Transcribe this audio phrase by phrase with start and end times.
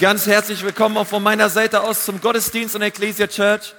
[0.00, 3.74] Ganz herzlich willkommen auch von meiner Seite aus zum Gottesdienst in der Ecclesia Church.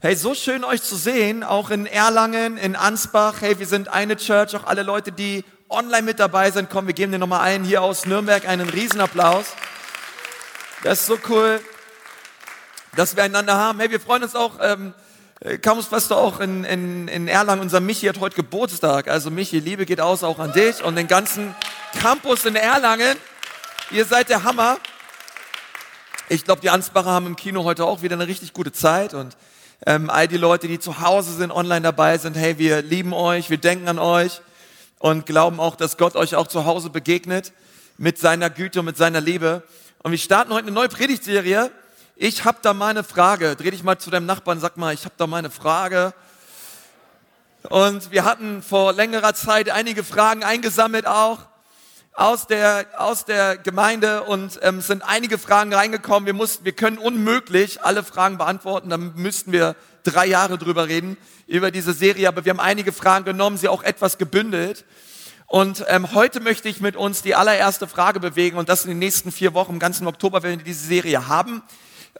[0.00, 3.40] Hey, so schön euch zu sehen, auch in Erlangen, in Ansbach.
[3.40, 6.70] Hey, wir sind eine Church, auch alle Leute, die online mit dabei sind.
[6.70, 9.46] Komm, wir geben dir nochmal einen hier aus Nürnberg einen Riesenapplaus.
[10.84, 11.60] Das ist so cool,
[12.94, 13.80] dass wir einander haben.
[13.80, 14.94] Hey, wir freuen uns auch, ähm,
[15.60, 19.08] Campuspaster auch in, in, in Erlangen, unser Michi hat heute Geburtstag.
[19.08, 21.52] Also Michi, Liebe geht aus auch an dich und den ganzen
[22.00, 23.16] Campus in Erlangen.
[23.90, 24.78] Ihr seid der Hammer.
[26.30, 29.36] Ich glaube, die Ansbacher haben im Kino heute auch wieder eine richtig gute Zeit und
[29.84, 33.50] ähm, all die Leute, die zu Hause sind, online dabei sind, hey, wir lieben euch,
[33.50, 34.40] wir denken an euch
[34.98, 37.52] und glauben auch, dass Gott euch auch zu Hause begegnet
[37.98, 39.64] mit seiner Güte und mit seiner Liebe.
[40.02, 41.70] Und wir starten heute eine neue Predigtserie.
[42.16, 43.54] Ich habe da mal eine Frage.
[43.54, 46.14] Dreh dich mal zu deinem Nachbarn, sag mal, ich habe da mal eine Frage.
[47.68, 51.40] Und wir hatten vor längerer Zeit einige Fragen eingesammelt auch
[52.14, 56.26] aus der, aus der Gemeinde und ähm, sind einige Fragen reingekommen.
[56.26, 61.16] Wir, mussten, wir können unmöglich alle Fragen beantworten, dann müssten wir drei Jahre drüber reden,
[61.48, 62.28] über diese Serie.
[62.28, 64.84] Aber wir haben einige Fragen genommen, sie auch etwas gebündelt.
[65.46, 68.98] Und ähm, heute möchte ich mit uns die allererste Frage bewegen und das in den
[68.98, 71.62] nächsten vier Wochen, im ganzen Oktober werden wir diese Serie haben.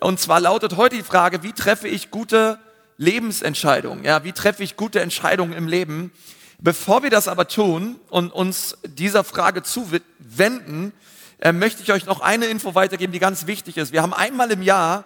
[0.01, 2.59] Und zwar lautet heute die Frage, wie treffe ich gute
[2.97, 4.05] Lebensentscheidungen?
[4.05, 6.13] Ja, wie treffe ich gute Entscheidungen im Leben?
[6.59, 10.93] Bevor wir das aber tun und uns dieser Frage zuwenden,
[11.41, 13.93] äh, möchte ich euch noch eine Info weitergeben, die ganz wichtig ist.
[13.93, 15.05] Wir haben einmal im Jahr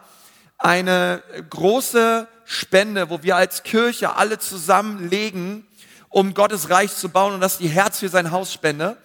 [0.58, 5.66] eine große Spende, wo wir als Kirche alle zusammenlegen,
[6.10, 8.96] um Gottes Reich zu bauen und das ist die Herz für sein Haus Spende.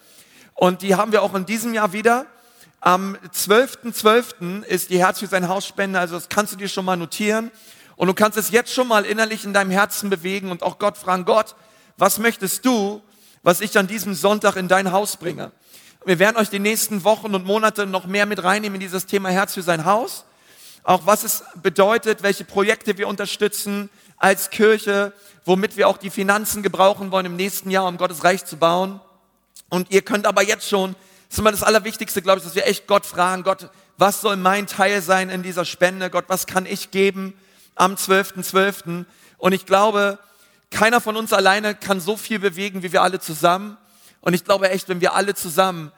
[0.54, 2.26] Und die haben wir auch in diesem Jahr wieder.
[2.80, 3.92] Am 12.12.
[3.92, 4.62] .12.
[4.64, 7.50] ist die Herz für sein Haus Spende, also das kannst du dir schon mal notieren.
[7.96, 10.96] Und du kannst es jetzt schon mal innerlich in deinem Herzen bewegen und auch Gott
[10.96, 11.54] fragen, Gott,
[11.96, 13.02] was möchtest du,
[13.42, 15.52] was ich an diesem Sonntag in dein Haus bringe?
[16.04, 19.30] Wir werden euch die nächsten Wochen und Monate noch mehr mit reinnehmen in dieses Thema
[19.30, 20.24] Herz für sein Haus.
[20.82, 25.14] Auch was es bedeutet, welche Projekte wir unterstützen als Kirche,
[25.46, 29.00] womit wir auch die Finanzen gebrauchen wollen im nächsten Jahr, um Gottes Reich zu bauen.
[29.70, 30.94] Und ihr könnt aber jetzt schon,
[31.28, 34.36] das ist immer das Allerwichtigste, glaube ich, dass wir echt Gott fragen, Gott, was soll
[34.36, 36.10] mein Teil sein in dieser Spende?
[36.10, 37.34] Gott, was kann ich geben
[37.76, 38.42] am 12.12.?
[38.42, 39.04] .12.?
[39.38, 40.18] Und ich glaube,
[40.74, 43.76] keiner von uns alleine kann so viel bewegen, wie wir alle zusammen.
[44.20, 45.92] Und ich glaube echt, wenn wir alle zusammen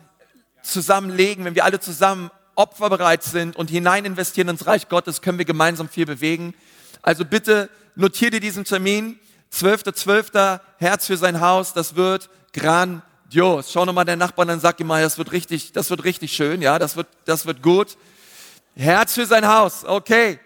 [0.63, 5.47] zusammenlegen, wenn wir alle zusammen opferbereit sind und hinein investieren ins Reich Gottes, können wir
[5.47, 6.55] gemeinsam viel bewegen.
[7.01, 9.19] Also bitte notiert dir diesen Termin.
[9.51, 10.33] 12.12.
[10.35, 10.61] .12.
[10.77, 11.73] Herz für sein Haus.
[11.73, 13.73] Das wird grandios.
[13.73, 16.61] Schau nochmal der Nachbarn an, sag ihm mal, das wird richtig, das wird richtig schön.
[16.61, 17.97] Ja, das wird, das wird gut.
[18.75, 19.87] Herz für sein Haus.
[19.87, 20.39] Okay.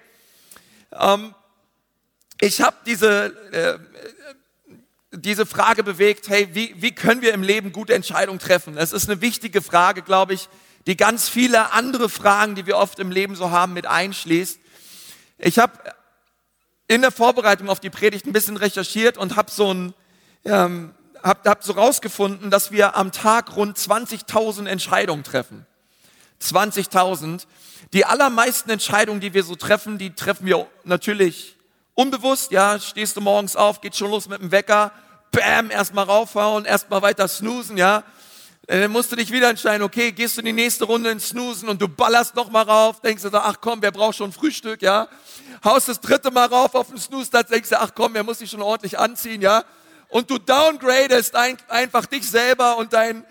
[0.92, 1.34] Ähm,
[2.40, 3.78] ich habe diese äh,
[5.12, 8.76] diese Frage bewegt, hey, wie, wie können wir im Leben gute Entscheidungen treffen?
[8.76, 10.48] Es ist eine wichtige Frage, glaube ich,
[10.86, 14.60] die ganz viele andere Fragen, die wir oft im Leben so haben, mit einschließt.
[15.38, 15.72] Ich habe
[16.86, 19.94] in der Vorbereitung auf die Predigt ein bisschen recherchiert und habe so ein,
[20.44, 25.66] ähm, hab, hab so rausgefunden, dass wir am Tag rund 20.000 Entscheidungen treffen.
[26.40, 27.46] 20.000.
[27.92, 31.56] Die allermeisten Entscheidungen, die wir so treffen, die treffen wir natürlich
[32.00, 34.90] Unbewusst, ja, stehst du morgens auf, geht schon los mit dem Wecker,
[35.32, 38.04] bam, erstmal raufhauen, erstmal weiter snoosen, ja.
[38.66, 41.68] Dann musst du dich wieder entscheiden, okay, gehst du in die nächste Runde ins Snoosen
[41.68, 45.08] und du ballerst nochmal rauf, denkst du, ach komm, wer braucht schon Frühstück, ja.
[45.62, 48.48] Haust das dritte Mal rauf auf den Snooze, denkst du, ach komm, wer muss sich
[48.48, 49.62] schon ordentlich anziehen, ja.
[50.08, 53.26] Und du downgradest ein, einfach dich selber und deinen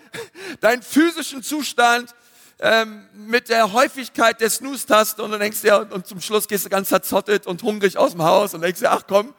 [0.60, 2.14] dein physischen Zustand
[2.60, 6.66] ähm, mit der Häufigkeit der Snooze-Taste und dann denkst du ja, und, zum Schluss gehst
[6.66, 9.32] du ganz zerzottet und hungrig aus dem Haus und denkst dir, ach komm,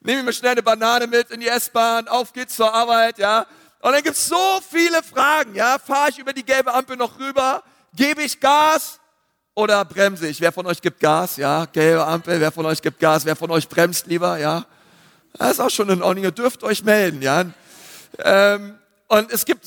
[0.00, 3.46] nehme ich mir schnell eine Banane mit in die S-Bahn, auf geht's zur Arbeit, ja.
[3.80, 5.78] Und dann gibt's so viele Fragen, ja.
[5.78, 7.62] Fahre ich über die gelbe Ampel noch rüber?
[7.94, 8.98] Gebe ich Gas
[9.54, 10.40] oder bremse ich?
[10.40, 11.36] Wer von euch gibt Gas?
[11.36, 13.24] Ja, gelbe Ampel, wer von euch gibt Gas?
[13.24, 14.38] Wer von euch bremst lieber?
[14.38, 14.66] Ja.
[15.34, 17.44] Das ist auch schon in Ordnung, ihr dürft euch melden, ja.
[18.18, 18.76] Ähm,
[19.06, 19.64] und es gibt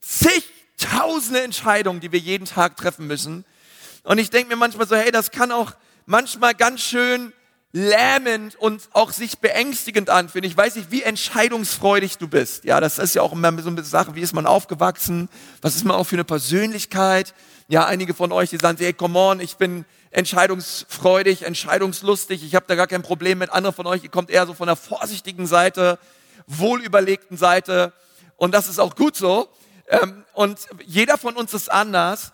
[0.00, 0.53] zig
[0.84, 3.44] tausende Entscheidungen, die wir jeden Tag treffen müssen.
[4.02, 5.72] Und ich denke mir manchmal so, hey, das kann auch
[6.06, 7.32] manchmal ganz schön
[7.72, 10.44] lähmend und auch sich beängstigend anfühlen.
[10.44, 12.64] Ich weiß nicht, wie entscheidungsfreudig du bist.
[12.64, 15.28] Ja, das ist ja auch immer so eine Sache, wie ist man aufgewachsen?
[15.60, 17.34] Was ist man auch für eine Persönlichkeit?
[17.66, 22.66] Ja, einige von euch, die sagen, hey, come on, ich bin entscheidungsfreudig, entscheidungslustig, ich habe
[22.68, 23.50] da gar kein Problem mit.
[23.50, 25.98] Andere von euch, ihr kommt eher so von der vorsichtigen Seite,
[26.46, 27.92] wohlüberlegten Seite.
[28.36, 29.48] Und das ist auch gut so.
[30.02, 32.32] Ähm, und jeder von uns ist anders.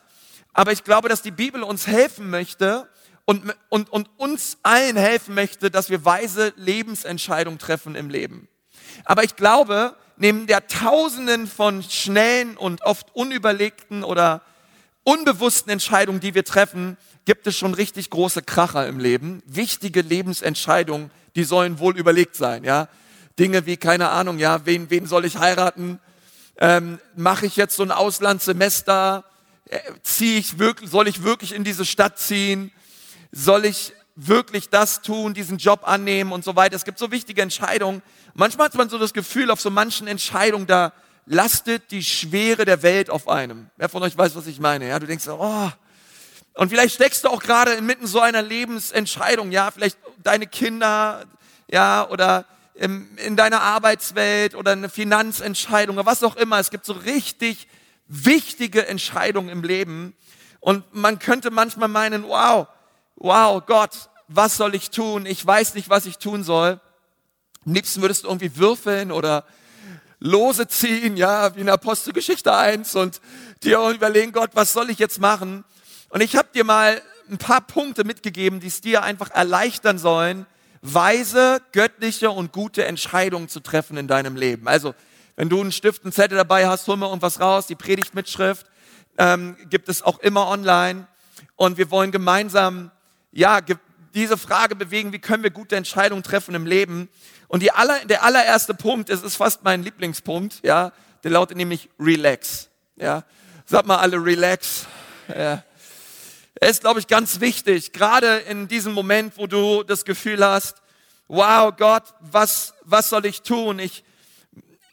[0.52, 2.88] Aber ich glaube, dass die Bibel uns helfen möchte
[3.24, 8.48] und, und, und uns allen helfen möchte, dass wir weise Lebensentscheidungen treffen im Leben.
[9.04, 14.42] Aber ich glaube, neben der Tausenden von schnellen und oft unüberlegten oder
[15.04, 19.42] unbewussten Entscheidungen, die wir treffen, gibt es schon richtig große Kracher im Leben.
[19.46, 22.88] Wichtige Lebensentscheidungen, die sollen wohl überlegt sein, ja.
[23.38, 26.00] Dinge wie, keine Ahnung, ja, wen, wen soll ich heiraten?
[26.60, 29.24] Ähm, Mache ich jetzt so ein Auslandssemester?
[29.64, 32.70] Äh, ziehe ich wirklich, soll ich wirklich in diese Stadt ziehen?
[33.32, 36.76] Soll ich wirklich das tun, diesen Job annehmen und so weiter?
[36.76, 38.02] Es gibt so wichtige Entscheidungen.
[38.34, 40.92] Manchmal hat man so das Gefühl, auf so manchen Entscheidungen, da
[41.24, 43.70] lastet die Schwere der Welt auf einem.
[43.76, 44.88] Wer von euch weiß, was ich meine?
[44.88, 45.70] Ja, du denkst, oh,
[46.54, 51.24] und vielleicht steckst du auch gerade inmitten so einer Lebensentscheidung, ja, vielleicht deine Kinder,
[51.70, 56.58] ja, oder in, in deiner Arbeitswelt oder eine Finanzentscheidung oder was auch immer.
[56.58, 57.68] Es gibt so richtig
[58.06, 60.14] wichtige Entscheidungen im Leben.
[60.60, 62.66] Und man könnte manchmal meinen, wow,
[63.16, 65.26] wow, Gott, was soll ich tun?
[65.26, 66.80] Ich weiß nicht, was ich tun soll.
[67.66, 69.44] Am liebsten würdest du irgendwie würfeln oder
[70.18, 73.20] Lose ziehen, ja, wie in Apostelgeschichte 1 und
[73.62, 75.64] dir überlegen, Gott, was soll ich jetzt machen?
[76.10, 77.00] Und ich habe dir mal
[77.30, 80.46] ein paar Punkte mitgegeben, die es dir einfach erleichtern sollen,
[80.82, 84.68] weise, göttliche und gute Entscheidungen zu treffen in deinem Leben.
[84.68, 84.94] Also,
[85.36, 87.66] wenn du einen Stift, einen Zettel dabei hast, hol mal irgendwas raus.
[87.66, 88.66] Die Predigtmitschrift
[89.18, 91.06] ähm, gibt es auch immer online.
[91.56, 92.90] Und wir wollen gemeinsam,
[93.32, 93.60] ja,
[94.14, 97.08] diese Frage bewegen, wie können wir gute Entscheidungen treffen im Leben?
[97.48, 100.92] Und die aller, der allererste Punkt, es ist fast mein Lieblingspunkt, ja,
[101.22, 102.68] der lautet nämlich relax.
[102.96, 103.24] Ja,
[103.66, 104.86] sag mal alle relax.
[105.28, 105.62] Ja.
[106.62, 110.82] Er ist, glaube ich, ganz wichtig, gerade in diesem Moment, wo du das Gefühl hast,
[111.26, 113.78] wow, Gott, was, was soll ich tun?
[113.78, 114.04] Ich,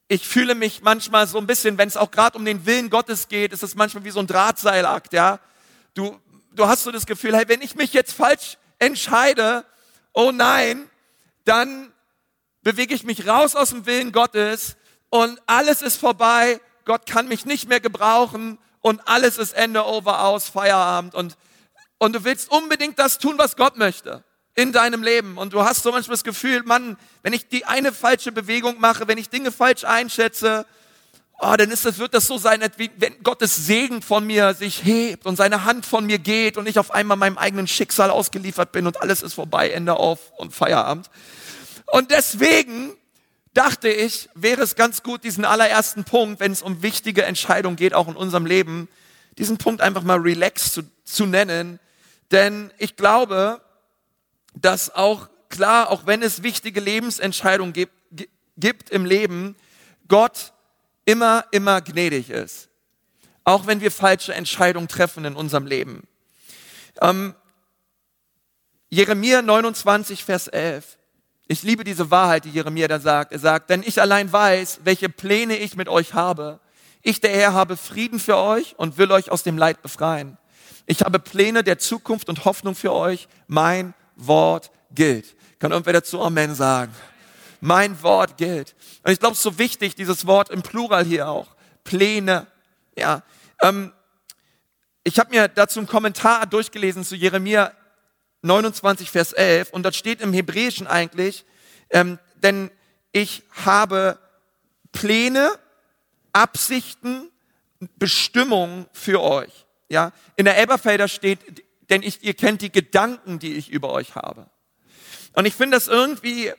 [0.08, 3.28] ich fühle mich manchmal so ein bisschen, wenn es auch gerade um den Willen Gottes
[3.28, 5.42] geht, ist es manchmal wie so ein Drahtseilakt, ja.
[5.94, 6.18] Du,
[6.54, 9.66] du hast so das Gefühl, hey, wenn ich mich jetzt falsch entscheide,
[10.14, 10.90] oh nein,
[11.44, 11.92] dann
[12.62, 14.78] bewege ich mich raus aus dem Willen Gottes
[15.10, 20.22] und alles ist vorbei, Gott kann mich nicht mehr gebrauchen und alles ist Ende over
[20.24, 21.36] aus, Feierabend und
[22.00, 24.24] und du willst unbedingt das tun, was Gott möchte
[24.56, 25.38] in deinem Leben.
[25.38, 29.08] Und du hast so manchmal das Gefühl, Mann, wenn ich die eine falsche Bewegung mache,
[29.08, 30.66] wenn ich Dinge falsch einschätze,
[31.40, 34.84] oh, dann ist das, wird das so sein, wie wenn Gottes Segen von mir sich
[34.84, 38.72] hebt und seine Hand von mir geht und ich auf einmal meinem eigenen Schicksal ausgeliefert
[38.72, 41.10] bin und alles ist vorbei, Ende auf und Feierabend.
[41.86, 42.94] Und deswegen
[43.54, 47.94] dachte ich, wäre es ganz gut, diesen allerersten Punkt, wenn es um wichtige Entscheidungen geht,
[47.94, 48.88] auch in unserem Leben,
[49.38, 51.80] diesen Punkt einfach mal relax zu, zu nennen,
[52.32, 53.62] denn ich glaube,
[54.54, 57.94] dass auch klar, auch wenn es wichtige Lebensentscheidungen gibt,
[58.58, 59.56] gibt im Leben,
[60.08, 60.54] Gott
[61.06, 62.70] immer, immer gnädig ist.
[63.44, 66.08] Auch wenn wir falsche Entscheidungen treffen in unserem Leben.
[67.02, 67.34] Ähm,
[68.90, 70.98] Jeremia 29, Vers 11.
[71.48, 73.32] Ich liebe diese Wahrheit, die Jeremia da sagt.
[73.32, 76.60] Er sagt, denn ich allein weiß, welche Pläne ich mit euch habe.
[77.02, 80.38] Ich, der Herr, habe Frieden für euch und will euch aus dem Leid befreien.
[80.90, 83.28] Ich habe Pläne der Zukunft und Hoffnung für euch.
[83.48, 85.36] Mein Wort gilt.
[85.60, 86.94] Kann irgendwer dazu Amen sagen?
[87.60, 88.74] Mein Wort gilt.
[89.04, 91.48] Und ich glaube, es ist so wichtig, dieses Wort im Plural hier auch.
[91.84, 92.48] Pläne.
[92.96, 93.24] Ja.
[93.62, 93.92] Ähm,
[95.04, 97.74] ich habe mir dazu einen Kommentar durchgelesen zu Jeremia
[98.44, 99.72] 29, Vers 11.
[99.72, 101.46] Und dort steht im Hebräischen eigentlich,
[101.90, 102.72] ähm, denn
[103.12, 104.20] ich habe
[104.94, 105.52] Pläne,
[106.32, 107.30] Absichten,
[107.98, 109.67] Bestimmungen für euch.
[109.90, 114.16] Ja, in der Elberfelder steht, denn ich, ihr kennt die Gedanken, die ich über euch
[114.16, 114.50] habe.
[115.34, 116.52] Und ich finde das irgendwie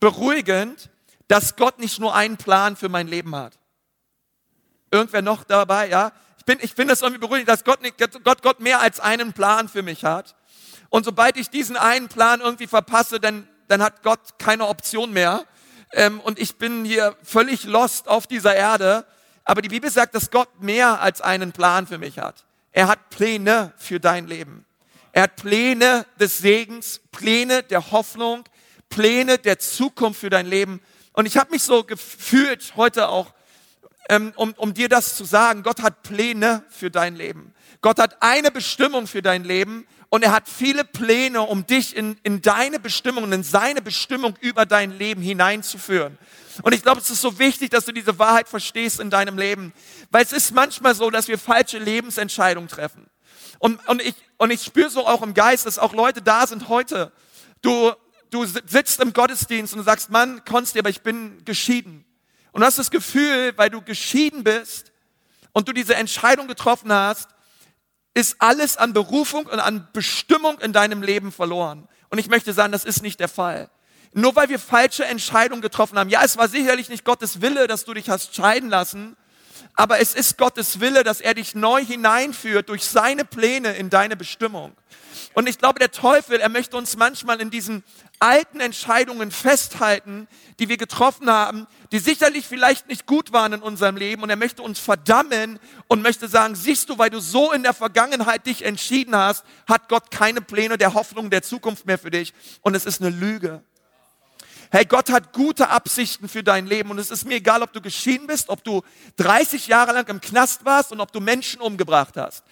[0.00, 0.90] beruhigend,
[1.28, 3.58] dass Gott nicht nur einen Plan für mein Leben hat.
[4.90, 6.12] Irgendwer noch dabei, ja?
[6.38, 9.32] Ich bin, ich finde das irgendwie beruhigend, dass Gott, nicht, Gott, Gott mehr als einen
[9.32, 10.36] Plan für mich hat.
[10.90, 15.44] Und sobald ich diesen einen Plan irgendwie verpasse, dann, dann hat Gott keine Option mehr.
[15.92, 19.04] Ähm, und ich bin hier völlig lost auf dieser Erde.
[19.44, 22.45] Aber die Bibel sagt, dass Gott mehr als einen Plan für mich hat.
[22.76, 24.66] Er hat Pläne für dein Leben.
[25.12, 28.44] Er hat Pläne des Segens, Pläne der Hoffnung,
[28.90, 30.82] Pläne der Zukunft für dein Leben.
[31.14, 33.32] Und ich habe mich so gefühlt heute auch,
[34.10, 37.54] ähm, um, um dir das zu sagen, Gott hat Pläne für dein Leben.
[37.80, 42.18] Gott hat eine Bestimmung für dein Leben und er hat viele Pläne, um dich in,
[42.24, 46.18] in deine Bestimmung, in seine Bestimmung über dein Leben hineinzuführen.
[46.62, 49.72] Und ich glaube, es ist so wichtig, dass du diese Wahrheit verstehst in deinem Leben.
[50.10, 53.08] Weil es ist manchmal so, dass wir falsche Lebensentscheidungen treffen.
[53.58, 56.68] Und, und ich, und ich spüre so auch im Geist, dass auch Leute da sind
[56.68, 57.12] heute.
[57.62, 57.92] Du,
[58.30, 62.04] du sitzt im Gottesdienst und sagst, Mann, Konsti, aber ich bin geschieden.
[62.52, 64.92] Und du hast das Gefühl, weil du geschieden bist
[65.52, 67.28] und du diese Entscheidung getroffen hast,
[68.14, 71.86] ist alles an Berufung und an Bestimmung in deinem Leben verloren.
[72.08, 73.68] Und ich möchte sagen, das ist nicht der Fall.
[74.18, 76.08] Nur weil wir falsche Entscheidungen getroffen haben.
[76.08, 79.14] Ja, es war sicherlich nicht Gottes Wille, dass du dich hast scheiden lassen.
[79.74, 84.16] aber es ist Gottes Wille, dass er dich neu hineinführt durch seine Pläne in deine
[84.16, 84.72] Bestimmung.
[85.34, 87.84] Und ich glaube, der Teufel, er möchte uns manchmal in diesen
[88.18, 90.28] alten Entscheidungen festhalten,
[90.60, 94.22] die wir getroffen haben, die sicherlich vielleicht nicht gut waren in unserem Leben.
[94.22, 95.58] Und er möchte uns verdammen
[95.88, 99.90] und möchte sagen, siehst du, weil du so in der Vergangenheit dich entschieden hast, hat
[99.90, 102.32] Gott keine Pläne der Hoffnung der Zukunft mehr für dich.
[102.62, 103.62] Und es ist eine Lüge.
[104.72, 107.80] Hey, Gott hat gute Absichten für dein Leben und es ist mir egal, ob du
[107.80, 108.82] geschieden bist, ob du
[109.16, 112.42] 30 Jahre lang im Knast warst und ob du Menschen umgebracht hast.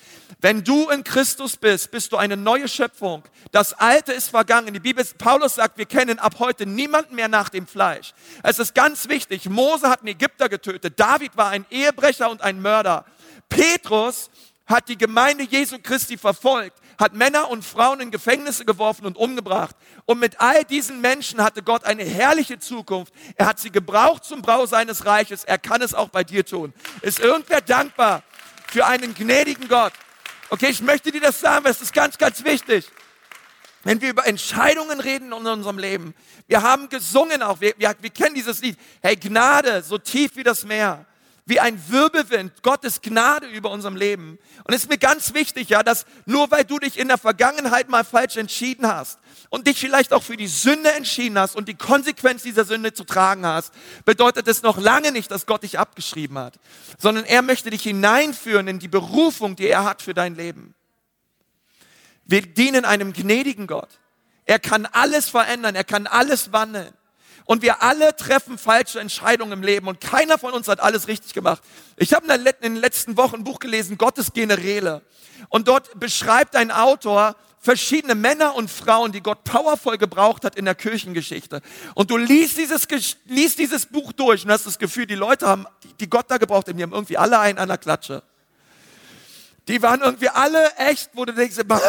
[0.41, 3.25] Wenn du in Christus bist, bist du eine neue Schöpfung.
[3.51, 4.73] Das Alte ist vergangen.
[4.73, 8.15] Die Bibel, Paulus sagt, wir kennen ab heute niemanden mehr nach dem Fleisch.
[8.45, 9.49] Es ist ganz wichtig.
[9.51, 11.01] Mose hat einen Ägypter getötet.
[11.01, 13.05] David war ein Ehebrecher und ein Mörder.
[13.49, 14.31] Petrus
[14.67, 19.77] hat die Gemeinde Jesu Christi verfolgt hat Männer und Frauen in Gefängnisse geworfen und umgebracht.
[20.07, 23.13] Und mit all diesen Menschen hatte Gott eine herrliche Zukunft.
[23.37, 25.45] Er hat sie gebraucht zum Brau seines Reiches.
[25.45, 26.73] Er kann es auch bei dir tun.
[27.03, 28.23] Ist irgendwer dankbar
[28.69, 29.93] für einen gnädigen Gott?
[30.51, 32.91] Okay, ich möchte dir das sagen, weil es ist ganz, ganz wichtig.
[33.83, 36.15] Wenn wir über Entscheidungen reden in unserem Leben,
[36.47, 40.43] wir haben gesungen auch, wir, wir, wir kennen dieses Lied, hey Gnade, so tief wie
[40.43, 41.05] das Meer
[41.47, 44.39] wie ein Wirbelwind, Gottes Gnade über unserem Leben.
[44.65, 47.91] Und es ist mir ganz wichtig, ja, dass nur weil du dich in der Vergangenheit
[47.91, 49.19] mal falsch entschieden hast
[49.51, 53.05] und dich vielleicht auch für die Sünde entschieden hast und die Konsequenz dieser Sünde zu
[53.05, 53.75] tragen hast,
[54.07, 56.59] bedeutet es noch lange nicht, dass Gott dich abgeschrieben hat,
[56.99, 60.75] sondern er möchte dich hineinführen in die Berufung, die er hat für dein Leben.
[62.25, 63.91] Wir dienen einem gnädigen Gott.
[64.47, 66.95] Er kann alles verändern, er kann alles wandeln.
[67.47, 71.35] Und wir alle treffen falsche Entscheidungen im Leben und keiner von uns hat alles richtig
[71.35, 71.63] gemacht.
[71.97, 75.03] Ich habe in den letzten Wochen ein Buch gelesen, Gottes Generäle.
[75.51, 80.67] Und dort beschreibt ein Autor verschiedene Männer und Frauen, die Gott powervoll gebraucht hat in
[80.67, 81.63] der Kirchengeschichte.
[81.95, 82.87] Und du liest dieses,
[83.25, 85.67] liest dieses Buch durch und hast das Gefühl, die Leute haben,
[85.99, 88.23] die Gott da gebraucht haben, die haben irgendwie alle einen an der Klatsche.
[89.69, 91.81] Die waren irgendwie alle echt, wo du denkst, Mann,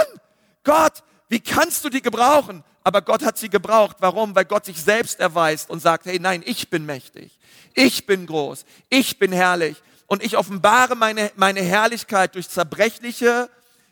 [0.64, 2.64] Gott, wie kannst du die gebrauchen?
[2.84, 3.98] Aber Gott hat sie gebraucht.
[4.00, 4.36] Warum?
[4.36, 7.38] Weil Gott sich selbst erweist und sagt, hey, nein, ich bin mächtig.
[7.74, 8.64] Ich bin groß.
[8.90, 9.82] Ich bin herrlich.
[10.08, 13.50] Und ich offenbare meine, meine Herrlichkeit durch zerbrechliche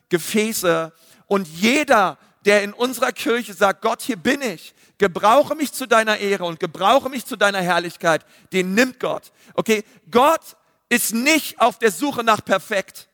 [0.09, 0.93] Gefäße.
[1.25, 6.17] Und jeder, der in unserer Kirche sagt, Gott, hier bin ich, gebrauche mich zu deiner
[6.17, 9.31] Ehre und gebrauche mich zu deiner Herrlichkeit, den nimmt Gott.
[9.55, 9.83] Okay?
[10.11, 10.55] Gott
[10.89, 13.09] ist nicht auf der Suche nach perfekt.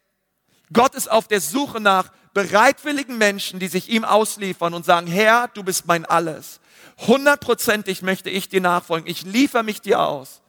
[0.74, 5.50] Gott ist auf der Suche nach bereitwilligen Menschen, die sich ihm ausliefern und sagen, Herr,
[5.54, 6.60] du bist mein Alles.
[7.08, 9.10] Hundertprozentig möchte ich dir nachfolgen.
[9.10, 10.42] Ich liefere mich dir aus.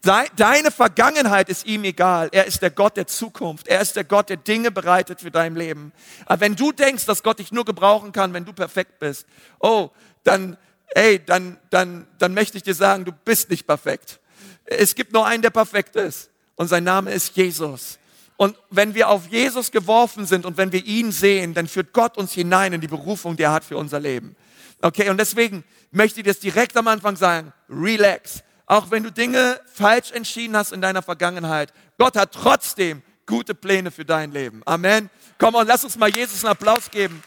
[0.00, 2.28] Deine Vergangenheit ist ihm egal.
[2.30, 3.66] Er ist der Gott der Zukunft.
[3.66, 5.92] Er ist der Gott, der Dinge bereitet für dein Leben.
[6.24, 9.26] Aber wenn du denkst, dass Gott dich nur gebrauchen kann, wenn du perfekt bist,
[9.58, 9.90] oh,
[10.22, 10.56] dann,
[10.94, 14.20] ey, dann, dann, dann möchte ich dir sagen, du bist nicht perfekt.
[14.64, 16.30] Es gibt nur einen, der perfekt ist.
[16.54, 17.98] Und sein Name ist Jesus.
[18.38, 22.16] Und wenn wir auf Jesus geworfen sind und wenn wir ihn sehen, dann führt Gott
[22.16, 24.36] uns hinein in die Berufung, die er hat für unser Leben.
[24.80, 28.44] Okay, und deswegen möchte ich das direkt am Anfang sagen, relax.
[28.64, 33.90] Auch wenn du Dinge falsch entschieden hast in deiner Vergangenheit, Gott hat trotzdem gute Pläne
[33.90, 34.62] für dein Leben.
[34.66, 35.10] Amen.
[35.38, 37.20] Komm und lass uns mal Jesus einen Applaus geben.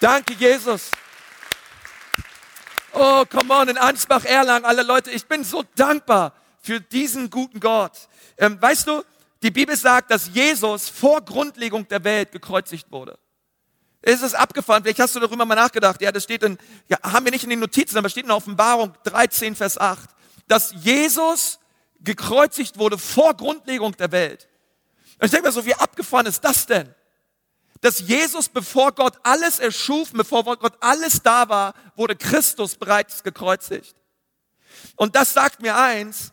[0.00, 0.90] Danke, Jesus.
[2.94, 7.60] Oh, come on, in Ansbach, Erlangen, alle Leute, ich bin so dankbar für diesen guten
[7.60, 7.92] Gott.
[8.38, 9.04] Ähm, weißt du,
[9.42, 13.18] die Bibel sagt, dass Jesus vor Grundlegung der Welt gekreuzigt wurde.
[14.02, 14.82] Ist es abgefahren?
[14.82, 16.00] Vielleicht hast du darüber mal nachgedacht.
[16.00, 18.94] Ja, das steht in, ja, haben wir nicht in den Notizen, aber steht in Offenbarung
[19.04, 20.10] 13, Vers 8,
[20.46, 21.58] dass Jesus
[22.00, 24.48] gekreuzigt wurde vor Grundlegung der Welt.
[25.18, 26.94] Und ich denke mir so, wie abgefahren ist das denn?
[27.80, 33.96] Dass Jesus, bevor Gott alles erschuf, bevor Gott alles da war, wurde Christus bereits gekreuzigt.
[34.96, 36.32] Und das sagt mir eins,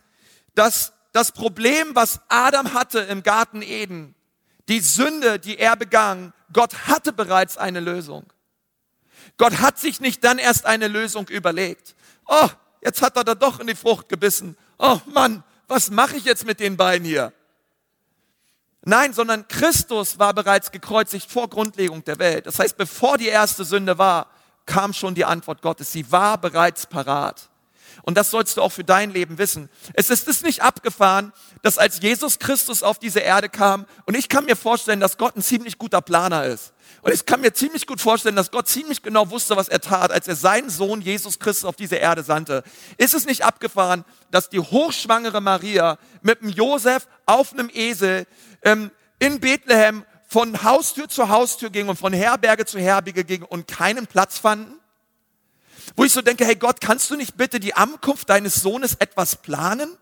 [0.54, 4.14] dass das Problem, was Adam hatte im Garten Eden,
[4.68, 8.30] die Sünde, die er begangen, Gott hatte bereits eine Lösung.
[9.38, 11.96] Gott hat sich nicht dann erst eine Lösung überlegt.
[12.26, 12.50] Oh,
[12.82, 14.58] jetzt hat er da doch in die Frucht gebissen.
[14.78, 17.32] Oh Mann, was mache ich jetzt mit den beiden hier?
[18.82, 22.44] Nein, sondern Christus war bereits gekreuzigt vor Grundlegung der Welt.
[22.44, 24.30] Das heißt, bevor die erste Sünde war,
[24.66, 25.92] kam schon die Antwort Gottes.
[25.92, 27.48] Sie war bereits parat.
[28.02, 29.68] Und das sollst du auch für dein Leben wissen.
[29.94, 34.28] Es ist es nicht abgefahren, dass als Jesus Christus auf diese Erde kam, und ich
[34.28, 36.72] kann mir vorstellen, dass Gott ein ziemlich guter Planer ist.
[37.02, 40.12] Und ich kann mir ziemlich gut vorstellen, dass Gott ziemlich genau wusste, was er tat,
[40.12, 42.62] als er seinen Sohn Jesus Christus auf diese Erde sandte.
[42.96, 48.26] Ist es nicht abgefahren, dass die hochschwangere Maria mit dem Josef auf einem Esel
[48.62, 53.68] ähm, in Bethlehem von Haustür zu Haustür ging und von Herberge zu Herberge ging und
[53.68, 54.74] keinen Platz fanden?
[55.96, 59.36] Wo ich so denke, hey Gott, kannst du nicht bitte die Ankunft deines Sohnes etwas
[59.36, 59.96] planen?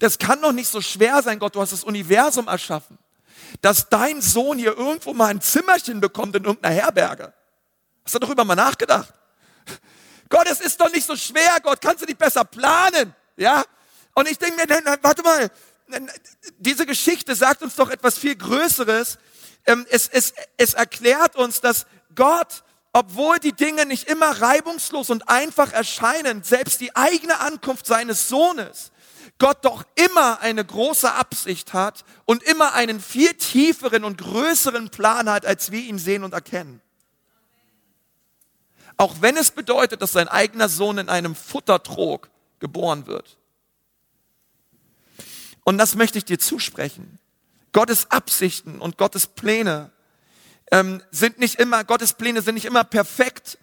[0.00, 2.98] das kann doch nicht so schwer sein, Gott, du hast das Universum erschaffen,
[3.60, 7.32] dass dein Sohn hier irgendwo mal ein Zimmerchen bekommt in irgendeiner Herberge.
[8.04, 9.12] Hast du darüber mal nachgedacht?
[10.30, 13.14] Gott, es ist doch nicht so schwer, Gott, kannst du nicht besser planen?
[13.36, 13.62] Ja?
[14.14, 15.50] Und ich denke mir, warte mal,
[16.58, 19.18] diese Geschichte sagt uns doch etwas viel Größeres.
[19.66, 22.62] Ähm, es, es, es erklärt uns, dass Gott,
[22.92, 28.90] obwohl die Dinge nicht immer reibungslos und einfach erscheinen, selbst die eigene Ankunft seines Sohnes,
[29.38, 35.30] Gott doch immer eine große Absicht hat und immer einen viel tieferen und größeren Plan
[35.30, 36.82] hat, als wir ihn sehen und erkennen.
[38.96, 42.28] Auch wenn es bedeutet, dass sein eigener Sohn in einem Futtertrog
[42.58, 43.38] geboren wird.
[45.64, 47.18] Und das möchte ich dir zusprechen.
[47.72, 49.90] Gottes Absichten und Gottes Pläne
[50.70, 53.58] ähm, sind nicht immer, Gottes Pläne sind nicht immer perfekt.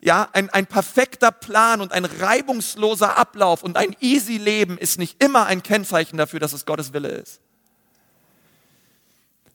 [0.00, 5.22] Ja, ein, ein perfekter Plan und ein reibungsloser Ablauf und ein easy Leben ist nicht
[5.22, 7.40] immer ein Kennzeichen dafür, dass es Gottes Wille ist.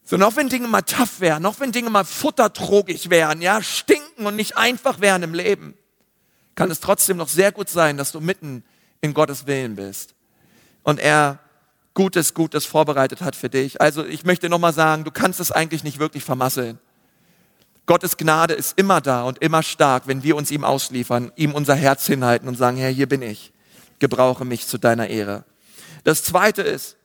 [0.03, 4.25] So, noch wenn Dinge mal tough wären, noch wenn Dinge mal futtertrogig wären, ja, stinken
[4.25, 5.75] und nicht einfach wären im Leben,
[6.55, 8.63] kann es trotzdem noch sehr gut sein, dass du mitten
[9.00, 10.15] in Gottes Willen bist.
[10.84, 11.39] Und er
[11.93, 13.79] Gutes, Gutes vorbereitet hat für dich.
[13.79, 16.79] Also ich möchte nochmal sagen, du kannst es eigentlich nicht wirklich vermasseln.
[17.91, 21.75] Gottes Gnade ist immer da und immer stark, wenn wir uns ihm ausliefern, ihm unser
[21.75, 23.51] Herz hinhalten und sagen, Herr, hier bin ich,
[24.00, 25.43] gebrauche mich zu deiner Ehre.
[26.05, 26.95] Das zweite ist,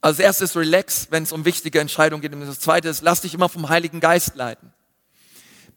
[0.00, 2.32] als erstes relax, wenn es um wichtige Entscheidungen geht.
[2.32, 4.72] Und das zweite ist, lass dich immer vom Heiligen Geist leiten.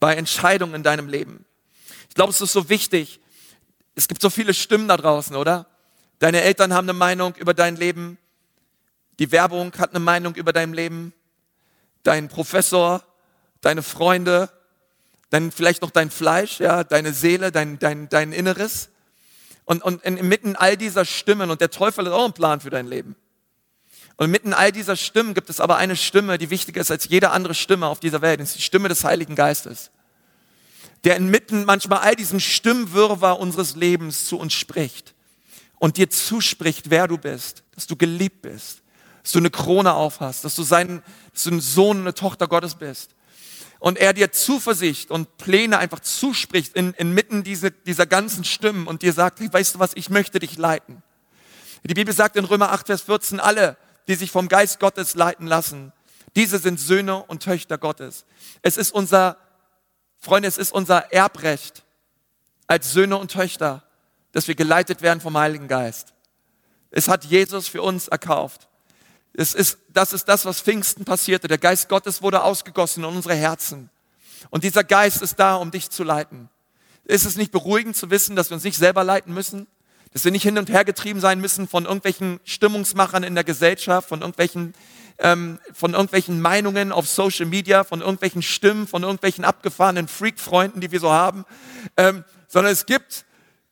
[0.00, 1.44] Bei Entscheidungen in deinem Leben.
[2.08, 3.20] Ich glaube, es ist so wichtig.
[3.94, 5.66] Es gibt so viele Stimmen da draußen, oder?
[6.18, 8.18] Deine Eltern haben eine Meinung über dein Leben.
[9.20, 11.12] Die Werbung hat eine Meinung über dein Leben.
[12.02, 13.04] Dein Professor,
[13.64, 14.50] deine Freunde,
[15.30, 18.90] dann vielleicht noch dein Fleisch, ja, deine Seele, dein, dein, dein Inneres.
[19.64, 22.86] Und, und inmitten all dieser Stimmen, und der Teufel hat auch einen Plan für dein
[22.86, 23.16] Leben.
[24.16, 27.30] Und inmitten all dieser Stimmen gibt es aber eine Stimme, die wichtiger ist als jede
[27.30, 28.38] andere Stimme auf dieser Welt.
[28.38, 29.90] Das ist die Stimme des Heiligen Geistes.
[31.02, 35.14] Der inmitten manchmal all diesen Stimmwirrwarr unseres Lebens zu uns spricht
[35.78, 38.82] und dir zuspricht, wer du bist, dass du geliebt bist,
[39.22, 42.76] dass du eine Krone aufhast, dass du, sein, dass du ein Sohn, eine Tochter Gottes
[42.76, 43.14] bist
[43.84, 49.02] und er dir Zuversicht und Pläne einfach zuspricht in, inmitten diese, dieser ganzen Stimmen und
[49.02, 51.02] dir sagt, weißt du was, ich möchte dich leiten.
[51.82, 53.76] Die Bibel sagt in Römer 8, Vers 14, alle,
[54.08, 55.92] die sich vom Geist Gottes leiten lassen,
[56.34, 58.24] diese sind Söhne und Töchter Gottes.
[58.62, 59.36] Es ist unser,
[60.18, 61.84] Freunde, es ist unser Erbrecht
[62.66, 63.82] als Söhne und Töchter,
[64.32, 66.14] dass wir geleitet werden vom Heiligen Geist.
[66.90, 68.66] Es hat Jesus für uns erkauft.
[69.36, 71.48] Es ist, das ist das, was Pfingsten passierte.
[71.48, 73.90] Der Geist Gottes wurde ausgegossen in unsere Herzen.
[74.50, 76.48] Und dieser Geist ist da, um dich zu leiten.
[77.04, 79.66] Ist es nicht beruhigend zu wissen, dass wir uns nicht selber leiten müssen?
[80.12, 84.08] Dass wir nicht hin und her getrieben sein müssen von irgendwelchen Stimmungsmachern in der Gesellschaft,
[84.08, 84.72] von irgendwelchen,
[85.18, 90.92] ähm, von irgendwelchen Meinungen auf Social Media, von irgendwelchen Stimmen, von irgendwelchen abgefahrenen Freak-Freunden, die
[90.92, 91.44] wir so haben,
[91.96, 93.24] ähm, sondern es gibt,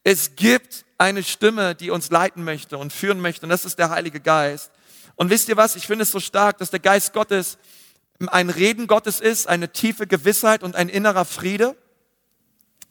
[0.03, 3.91] es gibt eine Stimme, die uns leiten möchte und führen möchte, und das ist der
[3.91, 4.73] Heilige Geist.
[5.23, 5.77] Und wisst ihr was?
[5.77, 7.57] Ich finde es so stark, dass der Geist Gottes
[8.27, 11.77] ein Reden Gottes ist, eine tiefe Gewissheit und ein innerer Friede,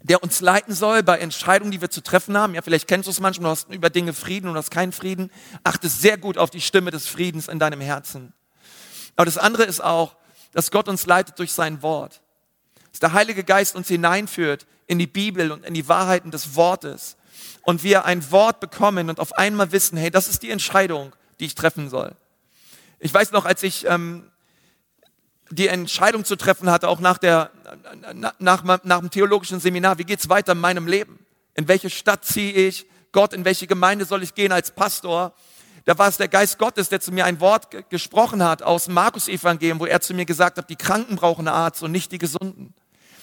[0.01, 2.55] der uns leiten soll bei Entscheidungen, die wir zu treffen haben.
[2.55, 5.29] Ja, vielleicht kennst du es manchmal, du hast über Dinge Frieden und hast keinen Frieden.
[5.65, 8.31] Achte sehr gut auf die Stimme des Friedens in deinem Herzen.
[9.17, 10.15] Aber das andere ist auch,
[10.53, 12.21] dass Gott uns leitet durch sein Wort.
[12.91, 17.17] Dass der Heilige Geist uns hineinführt in die Bibel und in die Wahrheiten des Wortes.
[17.63, 21.45] Und wir ein Wort bekommen und auf einmal wissen, hey, das ist die Entscheidung, die
[21.47, 22.15] ich treffen soll.
[22.99, 24.31] Ich weiß noch, als ich ähm,
[25.49, 27.49] die Entscheidung zu treffen hatte, auch nach, der,
[28.13, 31.25] nach, nach, nach dem theologischen Seminar, wie geht's weiter in meinem Leben?
[31.55, 32.85] In welche Stadt ziehe ich?
[33.11, 35.33] Gott, in welche Gemeinde soll ich gehen als Pastor?
[35.85, 38.93] Da war es der Geist Gottes, der zu mir ein Wort gesprochen hat aus dem
[38.93, 42.75] Markus-Evangelium, wo er zu mir gesagt hat, die Kranken brauchen Arzt und nicht die Gesunden.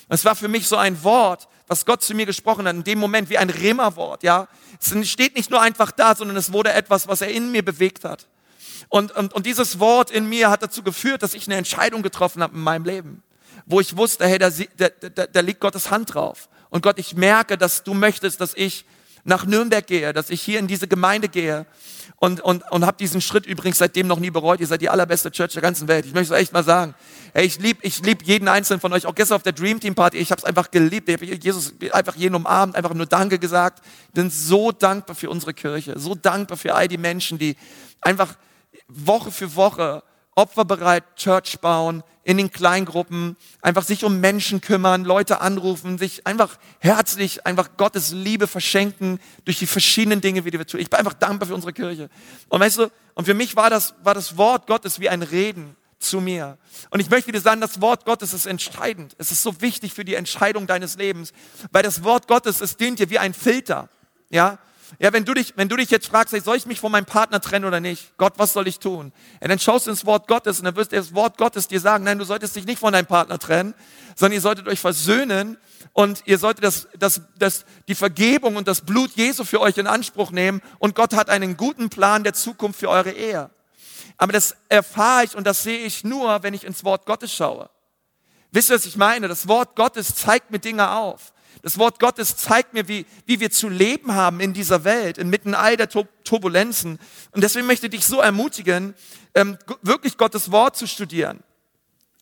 [0.08, 2.98] Es war für mich so ein Wort, was Gott zu mir gesprochen hat, in dem
[2.98, 4.48] Moment wie ein Rema-Wort, ja.
[4.80, 8.04] Es steht nicht nur einfach da, sondern es wurde etwas, was er in mir bewegt
[8.04, 8.26] hat.
[8.88, 12.42] Und, und, und dieses Wort in mir hat dazu geführt, dass ich eine Entscheidung getroffen
[12.42, 13.22] habe in meinem Leben,
[13.66, 16.48] wo ich wusste, hey, da, da, da liegt Gottes Hand drauf.
[16.70, 18.86] Und Gott, ich merke, dass du möchtest, dass ich
[19.24, 21.66] nach Nürnberg gehe, dass ich hier in diese Gemeinde gehe
[22.20, 24.58] und, und, und habe diesen Schritt übrigens seitdem noch nie bereut.
[24.58, 26.04] Ihr seid die allerbeste Church der ganzen Welt.
[26.04, 26.94] Ich möchte es echt mal sagen.
[27.32, 29.06] Hey, ich liebe ich lieb jeden einzelnen von euch.
[29.06, 30.18] Auch gestern auf der Dream Team Party.
[30.18, 31.08] Ich habe es einfach geliebt.
[31.08, 33.84] Ich habe Jesus einfach jeden umarmt, einfach nur Danke gesagt.
[34.14, 35.96] Bin so dankbar für unsere Kirche.
[35.96, 37.56] So dankbar für all die Menschen, die
[38.00, 38.34] einfach
[38.88, 40.02] Woche für Woche
[40.38, 46.58] opferbereit Church bauen, in den Kleingruppen, einfach sich um Menschen kümmern, Leute anrufen, sich einfach
[46.78, 50.78] herzlich, einfach Gottes Liebe verschenken durch die verschiedenen Dinge, wie die wir tun.
[50.78, 52.08] Ich bin einfach dankbar für unsere Kirche.
[52.48, 55.74] Und weißt du, und für mich war das, war das Wort Gottes wie ein Reden
[55.98, 56.56] zu mir.
[56.90, 59.16] Und ich möchte dir sagen, das Wort Gottes ist entscheidend.
[59.18, 61.32] Es ist so wichtig für die Entscheidung deines Lebens,
[61.72, 63.88] weil das Wort Gottes, es dient dir wie ein Filter.
[64.30, 64.58] Ja,
[64.98, 67.40] ja, wenn du dich, wenn du dich jetzt fragst, soll ich mich von meinem Partner
[67.40, 68.16] trennen oder nicht?
[68.16, 69.12] Gott, was soll ich tun?
[69.40, 72.04] Ja, dann schaust du ins Wort Gottes und dann wirst das Wort Gottes dir sagen,
[72.04, 73.74] nein, du solltest dich nicht von deinem Partner trennen,
[74.16, 75.58] sondern ihr solltet euch versöhnen
[75.92, 79.86] und ihr solltet das, das, das, die Vergebung und das Blut Jesu für euch in
[79.86, 83.50] Anspruch nehmen und Gott hat einen guten Plan der Zukunft für eure Ehe.
[84.16, 87.70] Aber das erfahre ich und das sehe ich nur, wenn ich ins Wort Gottes schaue.
[88.50, 89.28] Wisst ihr, was ich meine?
[89.28, 91.32] Das Wort Gottes zeigt mir Dinge auf.
[91.62, 95.54] Das Wort Gottes zeigt mir, wie, wie wir zu leben haben in dieser Welt, inmitten
[95.54, 96.98] all der Turbulenzen.
[97.32, 98.94] Und deswegen möchte ich dich so ermutigen,
[99.34, 101.42] ähm, wirklich Gottes Wort zu studieren.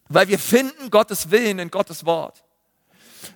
[0.09, 2.45] Weil wir finden Gottes Willen in Gottes Wort.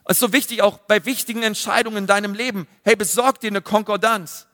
[0.04, 2.66] Es ist so wichtig, auch bei wichtigen Entscheidungen in deinem Leben.
[2.84, 4.46] Hey, besorg dir eine Konkordanz.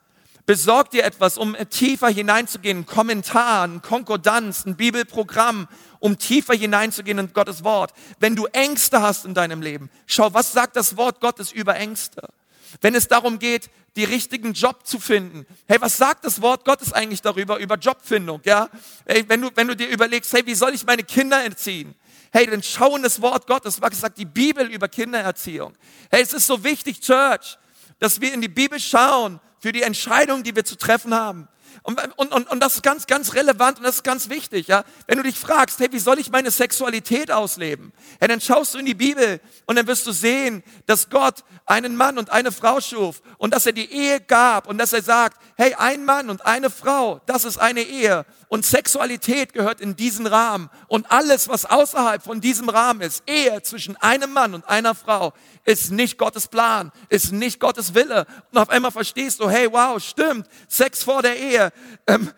[0.47, 5.67] Besorg dir etwas, um tiefer hineinzugehen, ein Kommentar, ein Konkordanz, ein Bibelprogramm,
[6.07, 7.93] um tiefer hineinzugehen in Gottes Wort.
[8.21, 12.29] Wenn du Ängste hast in deinem Leben, schau, was sagt das Wort Gottes über Ängste?
[12.81, 15.47] Wenn es darum geht, die richtigen Job zu finden.
[15.67, 18.41] Hey, was sagt das Wort Gottes eigentlich darüber, über Jobfindung?
[18.45, 18.69] Ja?
[19.05, 21.97] Hey, wenn du, wenn du dir überlegst, hey, wie soll ich meine Kinder erziehen?
[22.31, 23.83] Hey, dann schau in das Wort Gottes.
[23.83, 25.75] Was sagt die Bibel über Kindererziehung?
[26.09, 27.59] Hey, es ist so wichtig, Church,
[27.99, 31.49] dass wir in die Bibel schauen für die Entscheidungen, die wir zu treffen haben.
[31.83, 34.69] Und, und, und, und das ist ganz, ganz relevant und das ist ganz wichtig.
[34.69, 34.85] Ja?
[35.07, 37.93] Wenn du dich fragst, hey, wie soll ich meine Sexualität ausleben?
[38.19, 41.97] Hey, dann schaust du in die Bibel und dann wirst du sehen, dass Gott einen
[41.97, 45.41] Mann und eine Frau schuf und dass er die Ehe gab und dass er sagt,
[45.57, 50.27] hey, ein Mann und eine Frau, das ist eine Ehe und Sexualität gehört in diesen
[50.27, 54.95] Rahmen und alles, was außerhalb von diesem Rahmen ist, Ehe zwischen einem Mann und einer
[54.95, 55.33] Frau,
[55.65, 58.27] ist nicht Gottes Plan, ist nicht Gottes Wille.
[58.53, 61.73] Und auf einmal verstehst du, hey, wow, stimmt, Sex vor der Ehe,
[62.07, 62.33] ähm,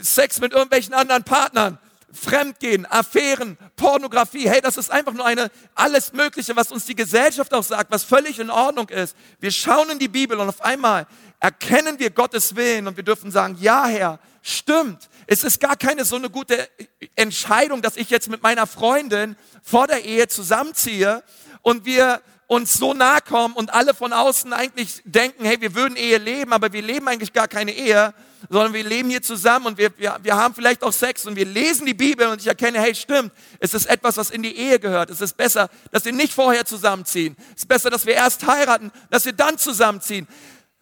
[0.00, 1.78] Sex mit irgendwelchen anderen Partnern,
[2.12, 7.52] Fremdgehen, Affären, Pornografie, hey, das ist einfach nur eine, alles Mögliche, was uns die Gesellschaft
[7.54, 9.16] auch sagt, was völlig in Ordnung ist.
[9.40, 11.06] Wir schauen in die Bibel und auf einmal
[11.40, 15.08] erkennen wir Gottes Willen und wir dürfen sagen, ja Herr, stimmt.
[15.26, 16.68] Es ist gar keine so eine gute
[17.16, 21.22] Entscheidung, dass ich jetzt mit meiner Freundin vor der Ehe zusammenziehe
[21.62, 25.96] und wir uns so nahe kommen und alle von außen eigentlich denken, hey, wir würden
[25.96, 28.12] Ehe leben, aber wir leben eigentlich gar keine Ehe,
[28.50, 31.46] sondern wir leben hier zusammen und wir, wir, wir haben vielleicht auch Sex und wir
[31.46, 34.78] lesen die Bibel und ich erkenne, hey, stimmt, es ist etwas, was in die Ehe
[34.78, 35.08] gehört.
[35.08, 37.36] Es ist besser, dass wir nicht vorher zusammenziehen.
[37.54, 40.28] Es ist besser, dass wir erst heiraten, dass wir dann zusammenziehen.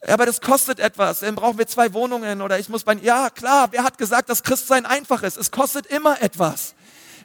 [0.06, 1.20] Ja, aber das kostet etwas.
[1.20, 4.42] Dann brauchen wir zwei Wohnungen oder ich muss bei, ja klar, wer hat gesagt, dass
[4.42, 5.36] Christsein einfach ist?
[5.36, 6.74] Es kostet immer etwas.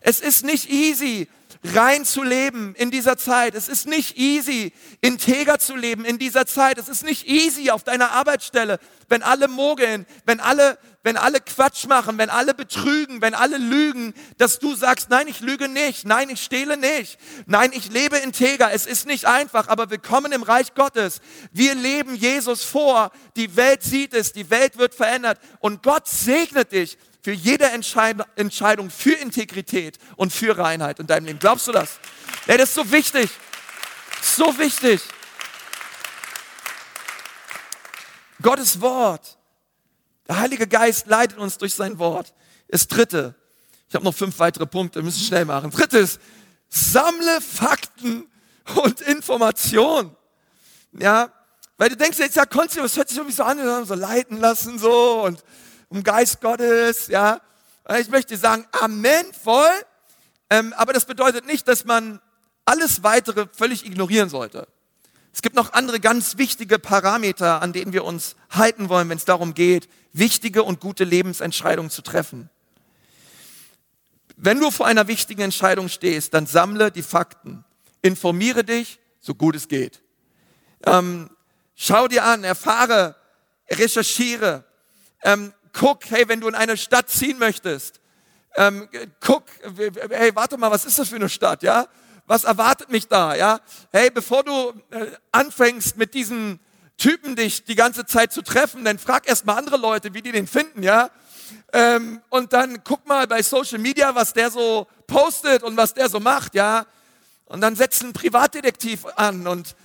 [0.02, 1.28] Es ist nicht easy
[1.74, 3.56] rein zu leben in dieser Zeit.
[3.56, 6.78] Es ist nicht easy, integer zu leben in dieser Zeit.
[6.78, 11.86] Es ist nicht easy auf deiner Arbeitsstelle, wenn alle mogeln, wenn alle, wenn alle Quatsch
[11.86, 16.32] machen, wenn alle betrügen, wenn alle lügen, dass du sagst, nein, ich lüge nicht, nein,
[16.32, 18.74] ich stehle nicht, nein, ich lebe integer.
[18.74, 21.22] Es ist nicht einfach, aber willkommen im Reich Gottes.
[21.52, 23.12] Wir leben Jesus vor.
[23.36, 28.90] Die Welt sieht es, die Welt wird verändert und Gott segnet dich für jede Entscheidung
[28.90, 31.38] für Integrität und für Reinheit in deinem Leben.
[31.38, 32.00] Glaubst du das?
[32.48, 33.30] Ja, das ist so wichtig.
[34.24, 35.02] So wichtig.
[38.42, 39.38] Gottes Wort.
[40.28, 42.34] Der Heilige Geist leitet uns durch sein Wort.
[42.68, 43.36] Das dritte.
[43.88, 45.70] Ich habe noch fünf weitere Punkte, müssen schnell machen.
[45.72, 46.20] Drittes,
[46.70, 48.28] sammle Fakten
[48.84, 50.16] und Informationen.
[50.94, 51.32] Ja,
[51.78, 54.80] weil du denkst jetzt, ja, Konzi, das hört sich irgendwie so an, so leiten lassen,
[54.80, 55.44] so und
[55.90, 57.40] um Geist Gottes, ja.
[58.00, 59.70] Ich möchte sagen, Amen, voll.
[60.50, 62.20] Ähm, aber das bedeutet nicht, dass man
[62.66, 64.68] alles weitere völlig ignorieren sollte.
[65.36, 69.26] Es gibt noch andere ganz wichtige Parameter, an denen wir uns halten wollen, wenn es
[69.26, 72.50] darum geht, wichtige und gute Lebensentscheidungen zu treffen.
[74.38, 77.66] Wenn du vor einer wichtigen Entscheidung stehst, dann sammle die Fakten.
[78.02, 80.02] Informiere dich, so gut es geht.
[80.86, 81.30] Ähm,
[81.76, 83.18] schau dir an, erfahre,
[83.70, 84.64] recherchiere.
[85.22, 88.00] Ähm, guck, hey, wenn du in eine Stadt ziehen möchtest,
[88.56, 88.88] ähm,
[89.20, 89.44] guck,
[90.12, 91.90] hey, warte mal, was ist das für eine Stadt, ja?
[92.28, 93.60] Was erwartet mich da, ja?
[93.92, 96.60] Hey, bevor du äh, anfängst mit diesen
[96.98, 100.32] Typen dich die ganze Zeit zu treffen, dann frag erst mal andere Leute, wie die
[100.32, 101.10] den finden, ja?
[101.72, 106.10] Ähm, und dann guck mal bei Social Media, was der so postet und was der
[106.10, 106.86] so macht, ja?
[107.46, 109.76] Und dann setz einen Privatdetektiv an und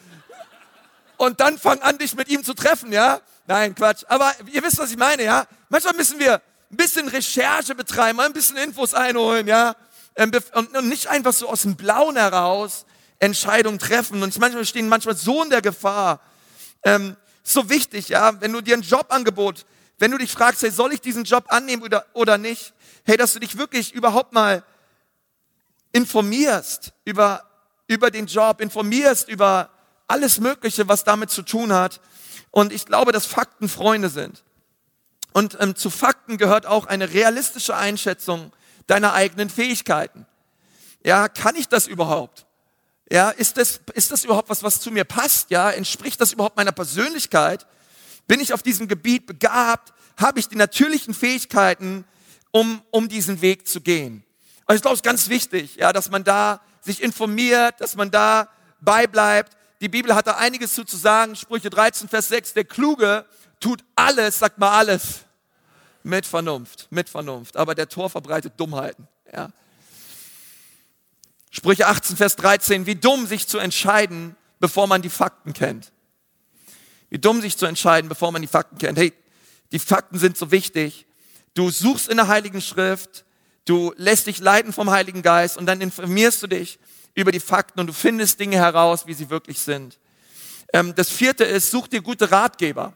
[1.18, 3.20] und dann fang an, dich mit ihm zu treffen, ja?
[3.46, 4.04] Nein, Quatsch.
[4.08, 5.44] Aber ihr wisst, was ich meine, ja?
[5.68, 9.76] Manchmal müssen wir, ein bisschen Recherche betreiben, ein bisschen Infos einholen, ja.
[10.16, 12.86] Ähm, und nicht einfach so aus dem Blauen heraus
[13.18, 14.22] Entscheidungen treffen.
[14.22, 16.20] Und manchmal stehen manchmal so in der Gefahr.
[16.82, 19.66] Ähm, so wichtig, ja, wenn du dir ein Jobangebot,
[19.98, 22.72] wenn du dich fragst, hey, soll ich diesen Job annehmen oder, oder nicht?
[23.04, 24.64] Hey, dass du dich wirklich überhaupt mal
[25.92, 27.42] informierst über,
[27.86, 29.70] über den Job, informierst über
[30.06, 32.00] alles Mögliche, was damit zu tun hat.
[32.50, 34.42] Und ich glaube, dass Fakten Freunde sind.
[35.32, 38.52] Und ähm, zu Fakten gehört auch eine realistische Einschätzung
[38.90, 40.26] deiner eigenen Fähigkeiten.
[41.04, 42.46] Ja, kann ich das überhaupt?
[43.10, 45.50] Ja, ist das, ist das überhaupt was, was zu mir passt?
[45.50, 47.66] Ja, entspricht das überhaupt meiner Persönlichkeit?
[48.26, 49.92] Bin ich auf diesem Gebiet begabt?
[50.16, 52.04] Habe ich die natürlichen Fähigkeiten,
[52.50, 54.24] um, um diesen Weg zu gehen?
[54.66, 58.10] Und ich glaube, es ist ganz wichtig, ja, dass man da sich informiert, dass man
[58.10, 58.48] da
[58.80, 59.56] beibleibt.
[59.80, 61.36] Die Bibel hat da einiges zu, zu sagen.
[61.36, 62.54] Sprüche 13, Vers 6.
[62.54, 63.24] Der Kluge
[63.60, 65.24] tut alles, sagt mal alles,
[66.02, 67.56] mit Vernunft, mit Vernunft.
[67.56, 69.08] Aber der Tor verbreitet Dummheiten.
[69.32, 69.50] Ja.
[71.50, 72.86] Sprüche 18, Vers 13.
[72.86, 75.92] Wie dumm, sich zu entscheiden, bevor man die Fakten kennt.
[77.08, 78.98] Wie dumm, sich zu entscheiden, bevor man die Fakten kennt.
[78.98, 79.12] Hey,
[79.72, 81.06] die Fakten sind so wichtig.
[81.54, 83.24] Du suchst in der Heiligen Schrift,
[83.64, 86.78] du lässt dich leiten vom Heiligen Geist und dann informierst du dich
[87.14, 89.98] über die Fakten und du findest Dinge heraus, wie sie wirklich sind.
[90.72, 92.94] Ähm, das vierte ist, such dir gute Ratgeber.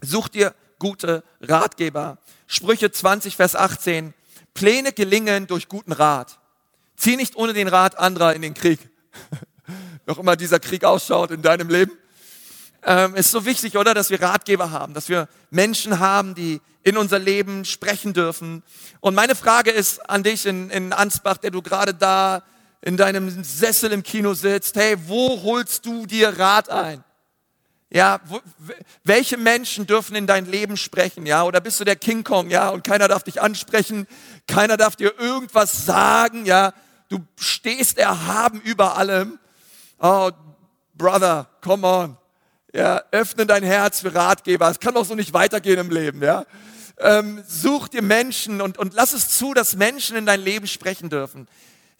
[0.00, 2.18] Such dir gute Ratgeber.
[2.46, 4.14] Sprüche 20, Vers 18.
[4.54, 6.38] Pläne gelingen durch guten Rat.
[6.96, 8.80] Zieh nicht ohne den Rat anderer in den Krieg.
[10.06, 11.92] Noch immer dieser Krieg ausschaut in deinem Leben.
[12.82, 16.96] Ähm, ist so wichtig, oder, dass wir Ratgeber haben, dass wir Menschen haben, die in
[16.96, 18.62] unser Leben sprechen dürfen.
[19.00, 22.44] Und meine Frage ist an dich in, in Ansbach, der du gerade da
[22.80, 24.76] in deinem Sessel im Kino sitzt.
[24.76, 27.02] Hey, wo holst du dir Rat ein?
[27.90, 28.40] Ja, wo,
[29.04, 31.24] welche Menschen dürfen in dein Leben sprechen?
[31.24, 32.50] Ja, oder bist du der King Kong?
[32.50, 34.08] Ja, und keiner darf dich ansprechen,
[34.48, 36.46] keiner darf dir irgendwas sagen.
[36.46, 36.72] Ja,
[37.08, 39.38] du stehst erhaben über allem.
[40.00, 40.30] Oh,
[40.94, 42.16] Brother, come on.
[42.74, 44.68] Ja, öffne dein Herz für Ratgeber.
[44.68, 46.22] Es kann doch so nicht weitergehen im Leben.
[46.22, 46.44] Ja,
[46.98, 51.08] ähm, such dir Menschen und, und lass es zu, dass Menschen in dein Leben sprechen
[51.08, 51.46] dürfen.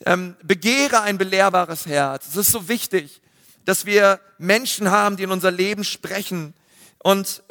[0.04, 2.26] Ähm, begehre ein belehrbares Herz.
[2.28, 3.22] Es ist so wichtig
[3.66, 6.54] dass wir Menschen haben, die in unser Leben sprechen.
[6.98, 7.42] Und,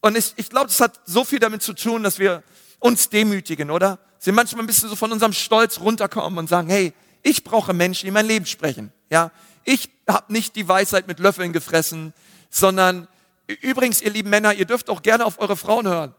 [0.00, 2.42] und ich, ich glaube, das hat so viel damit zu tun, dass wir
[2.80, 3.98] uns demütigen, oder?
[4.18, 8.06] Sie manchmal ein bisschen so von unserem Stolz runterkommen und sagen, hey, ich brauche Menschen,
[8.06, 8.92] die mein Leben sprechen.
[9.10, 9.30] Ja,
[9.64, 12.14] ich habe nicht die Weisheit mit Löffeln gefressen,
[12.50, 13.06] sondern
[13.46, 16.14] übrigens, ihr lieben Männer, ihr dürft auch gerne auf eure Frauen hören.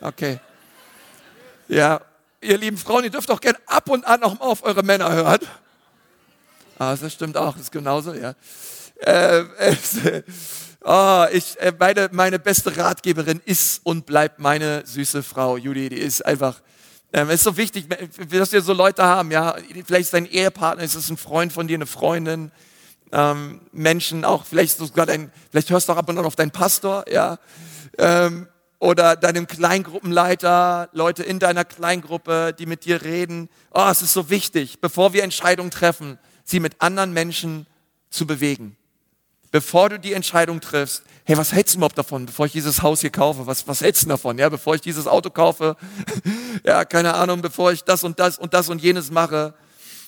[0.00, 0.38] Okay.
[1.68, 2.02] Ja,
[2.42, 5.10] ihr lieben Frauen, ihr dürft auch gerne ab und an auch mal auf eure Männer
[5.10, 5.40] hören.
[6.78, 8.34] Ah, das stimmt auch, das ist genauso, ja.
[9.00, 10.22] Äh, äh,
[10.84, 15.98] oh, ich, äh, meine, meine beste Ratgeberin ist und bleibt meine süße Frau, Judy, die
[15.98, 16.60] ist einfach,
[17.12, 17.86] ähm, es ist so wichtig,
[18.28, 19.54] dass wir so Leute haben, ja,
[19.86, 22.50] vielleicht ist dein Ehepartner, ist es ein Freund von dir, eine Freundin,
[23.12, 26.50] ähm, Menschen, auch vielleicht sogar dein, vielleicht hörst du auch ab und an auf deinen
[26.50, 27.38] Pastor, ja,
[27.98, 28.48] ähm,
[28.80, 33.48] oder deinem Kleingruppenleiter, Leute in deiner Kleingruppe, die mit dir reden.
[33.72, 37.66] Oh, es ist so wichtig, bevor wir Entscheidungen treffen, sie mit anderen Menschen
[38.10, 38.76] zu bewegen.
[39.50, 43.00] Bevor du die Entscheidung triffst, hey, was hältst du überhaupt davon, bevor ich dieses Haus
[43.00, 43.46] hier kaufe?
[43.46, 44.36] Was, was hältst du davon?
[44.38, 45.76] Ja, bevor ich dieses Auto kaufe,
[46.64, 49.54] ja, keine Ahnung, bevor ich das und das und das und jenes mache,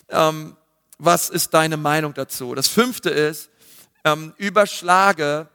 [0.09, 0.57] ähm,
[0.99, 2.55] was ist deine Meinung dazu?
[2.55, 3.51] Das fünfte ist,
[4.05, 5.49] ähm, überschlage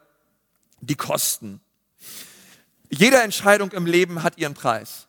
[0.82, 1.62] die Kosten.
[2.90, 5.08] Jede Entscheidung im Leben hat ihren Preis.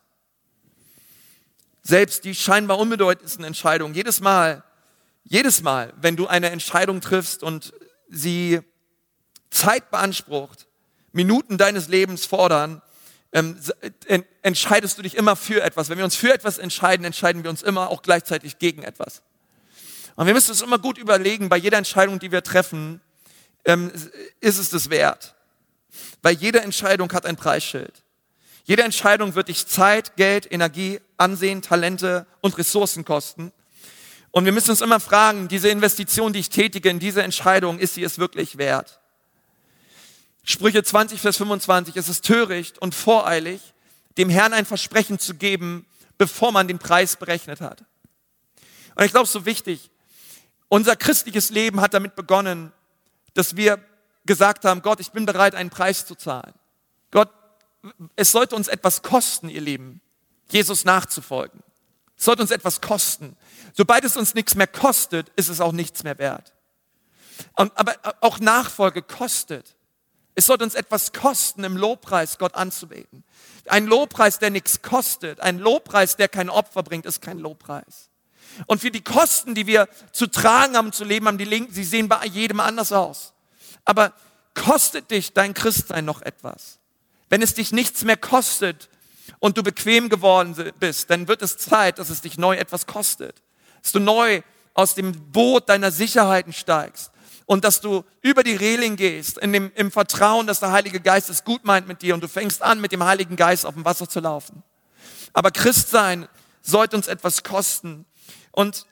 [1.83, 4.63] Selbst die scheinbar unbedeutendsten Entscheidungen, jedes Mal,
[5.23, 7.73] jedes Mal, wenn du eine Entscheidung triffst und
[8.09, 8.61] sie
[9.49, 10.67] Zeit beansprucht,
[11.11, 12.81] Minuten deines Lebens fordern,
[13.31, 13.57] ähm,
[14.41, 15.89] entscheidest du dich immer für etwas.
[15.89, 19.23] Wenn wir uns für etwas entscheiden, entscheiden wir uns immer auch gleichzeitig gegen etwas.
[20.15, 23.01] Und wir müssen uns immer gut überlegen, bei jeder Entscheidung, die wir treffen,
[23.65, 23.91] ähm,
[24.39, 25.35] ist es das wert.
[26.21, 28.03] Weil jede Entscheidung hat ein Preisschild.
[28.65, 33.51] Jede Entscheidung wird dich Zeit, Geld, Energie, Ansehen, Talente und Ressourcen kosten.
[34.33, 37.93] Und wir müssen uns immer fragen, diese Investition, die ich tätige in diese Entscheidung, ist
[37.93, 38.99] sie es wirklich wert?
[40.43, 43.61] Sprüche 20, Vers 25, es ist töricht und voreilig,
[44.17, 45.85] dem Herrn ein Versprechen zu geben,
[46.17, 47.85] bevor man den Preis berechnet hat.
[48.95, 49.91] Und ich glaube, es ist so wichtig.
[50.67, 52.73] Unser christliches Leben hat damit begonnen,
[53.35, 53.77] dass wir
[54.25, 56.55] gesagt haben, Gott, ich bin bereit, einen Preis zu zahlen.
[57.11, 57.29] Gott,
[58.15, 60.01] es sollte uns etwas kosten, ihr Lieben,
[60.49, 61.61] Jesus nachzufolgen.
[62.23, 63.35] Es sollte uns etwas kosten.
[63.73, 66.53] Sobald es uns nichts mehr kostet, ist es auch nichts mehr wert.
[67.57, 69.75] Und, aber auch Nachfolge kostet.
[70.33, 73.25] Es sollte uns etwas kosten, im Lobpreis Gott anzubeten.
[73.67, 78.09] Ein Lobpreis, der nichts kostet, ein Lobpreis, der kein Opfer bringt, ist kein Lobpreis.
[78.67, 81.83] Und für die Kosten, die wir zu tragen haben, zu leben haben, die Linken, sie
[81.83, 83.33] sehen bei jedem anders aus.
[83.83, 84.13] Aber
[84.53, 86.79] kostet dich dein Christsein noch etwas?
[87.27, 88.87] Wenn es dich nichts mehr kostet
[89.39, 93.41] und du bequem geworden bist, dann wird es Zeit, dass es dich neu etwas kostet.
[93.81, 94.41] Dass du neu
[94.73, 97.11] aus dem Boot deiner Sicherheiten steigst
[97.45, 101.29] und dass du über die Reling gehst, in dem, im Vertrauen, dass der Heilige Geist
[101.29, 103.85] es gut meint mit dir und du fängst an, mit dem Heiligen Geist auf dem
[103.85, 104.63] Wasser zu laufen.
[105.33, 106.27] Aber Christsein
[106.61, 108.05] sollte uns etwas kosten.
[108.51, 108.85] Und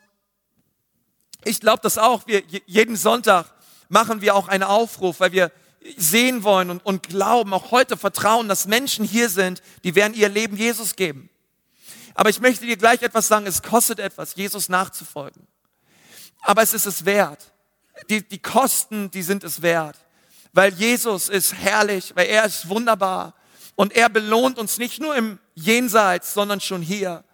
[1.44, 2.26] ich glaube das auch.
[2.26, 3.46] Wir, jeden Sonntag
[3.88, 5.50] machen wir auch einen Aufruf, weil wir
[5.96, 10.28] sehen wollen und, und glauben, auch heute vertrauen, dass Menschen hier sind, die werden ihr
[10.28, 11.28] Leben Jesus geben.
[12.14, 15.46] Aber ich möchte dir gleich etwas sagen, es kostet etwas, Jesus nachzufolgen.
[16.42, 17.52] Aber es ist es wert.
[18.10, 19.96] Die, die Kosten, die sind es wert.
[20.52, 23.34] Weil Jesus ist herrlich, weil er ist wunderbar.
[23.74, 27.24] Und er belohnt uns nicht nur im Jenseits, sondern schon hier.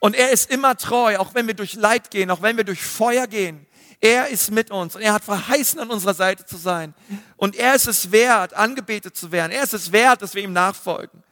[0.00, 2.82] Und er ist immer treu, auch wenn wir durch Leid gehen, auch wenn wir durch
[2.82, 3.66] Feuer gehen.
[4.04, 6.92] Er ist mit uns und er hat verheißen, an unserer Seite zu sein.
[7.38, 9.50] Und er ist es wert, angebetet zu werden.
[9.50, 11.22] Er ist es wert, dass wir ihm nachfolgen.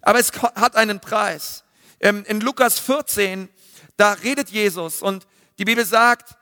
[0.00, 1.64] Aber es hat einen Preis.
[1.98, 3.48] Ähm, in Lukas 14,
[3.96, 5.26] da redet Jesus und
[5.58, 6.36] die Bibel sagt,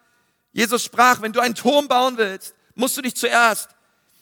[0.52, 3.70] Jesus sprach, wenn du einen Turm bauen willst, musst du dich zuerst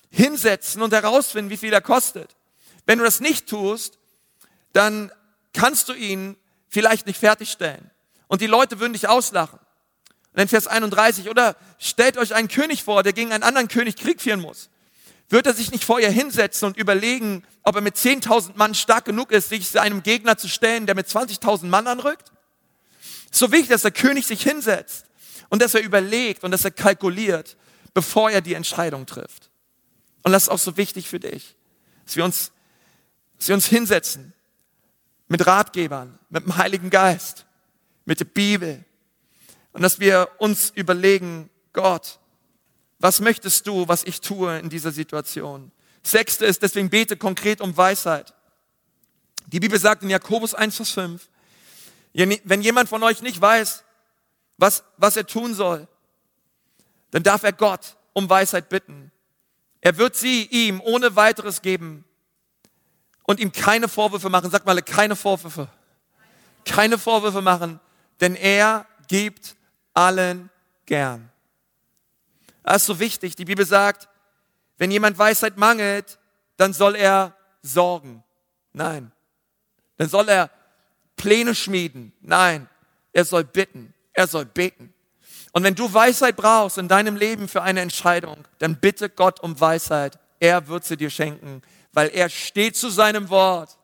[0.09, 2.37] hinsetzen und herausfinden, wie viel er kostet.
[2.87, 3.99] Wenn du das nicht tust,
[4.73, 5.11] dann
[5.53, 6.37] kannst du ihn
[6.69, 7.91] vielleicht nicht fertigstellen.
[8.29, 9.59] Und die Leute würden dich auslachen.
[10.33, 13.97] Und in Vers 31, oder stellt euch einen König vor, der gegen einen anderen König
[13.97, 14.71] Krieg führen muss.
[15.29, 19.05] Wird er sich nicht vor ihr hinsetzen und überlegen, ob er mit 10.000 Mann stark
[19.05, 22.33] genug ist, sich einem Gegner zu stellen, der mit 20.000 Mann anrückt?
[23.31, 25.07] So wichtig, dass der König sich hinsetzt
[25.49, 27.57] und dass er überlegt und dass er kalkuliert,
[27.95, 29.51] bevor er die Entscheidung trifft.
[30.23, 31.57] Und das ist auch so wichtig für dich,
[32.05, 32.53] dass wir uns,
[33.39, 34.33] dass wir uns hinsetzen
[35.29, 37.47] mit Ratgebern, mit dem Heiligen Geist,
[38.05, 38.85] mit der Bibel
[39.73, 42.19] und dass wir uns überlegen, Gott,
[42.99, 45.73] was möchtest du, was ich tue in dieser Situation?
[46.03, 48.35] Sechste ist, deswegen bete konkret um Weisheit.
[49.47, 51.29] Die Bibel sagt in Jakobus 1, Vers 5,
[52.13, 53.85] wenn jemand von euch nicht weiß,
[54.59, 55.89] was, was er tun soll,
[57.11, 59.11] dann darf er Gott um Weisheit bitten.
[59.81, 62.05] Er wird sie ihm ohne weiteres geben
[63.25, 64.51] und ihm keine Vorwürfe machen.
[64.51, 65.69] Sag mal, keine Vorwürfe.
[66.65, 67.81] Keine Vorwürfe machen,
[68.21, 69.57] denn er gibt
[69.95, 70.51] allen
[70.87, 71.31] gern.
[72.63, 73.37] Das ist so wichtig.
[73.37, 74.09] Die Bibel sagt,
[74.79, 76.19] wenn jemand Weisheit mangelt,
[76.57, 78.23] dann soll er sorgen.
[78.73, 79.13] Nein.
[79.97, 80.51] Dann soll er
[81.17, 82.13] Pläne schmieden.
[82.21, 82.69] Nein.
[83.13, 83.93] Er soll bitten.
[84.13, 84.95] Er soll beten.
[85.53, 89.59] Und wenn du Weisheit brauchst in deinem Leben für eine Entscheidung, dann bitte Gott um
[89.61, 90.19] Weisheit.
[90.39, 93.77] Er wird sie dir schenken weil er steht zu seinem Wort.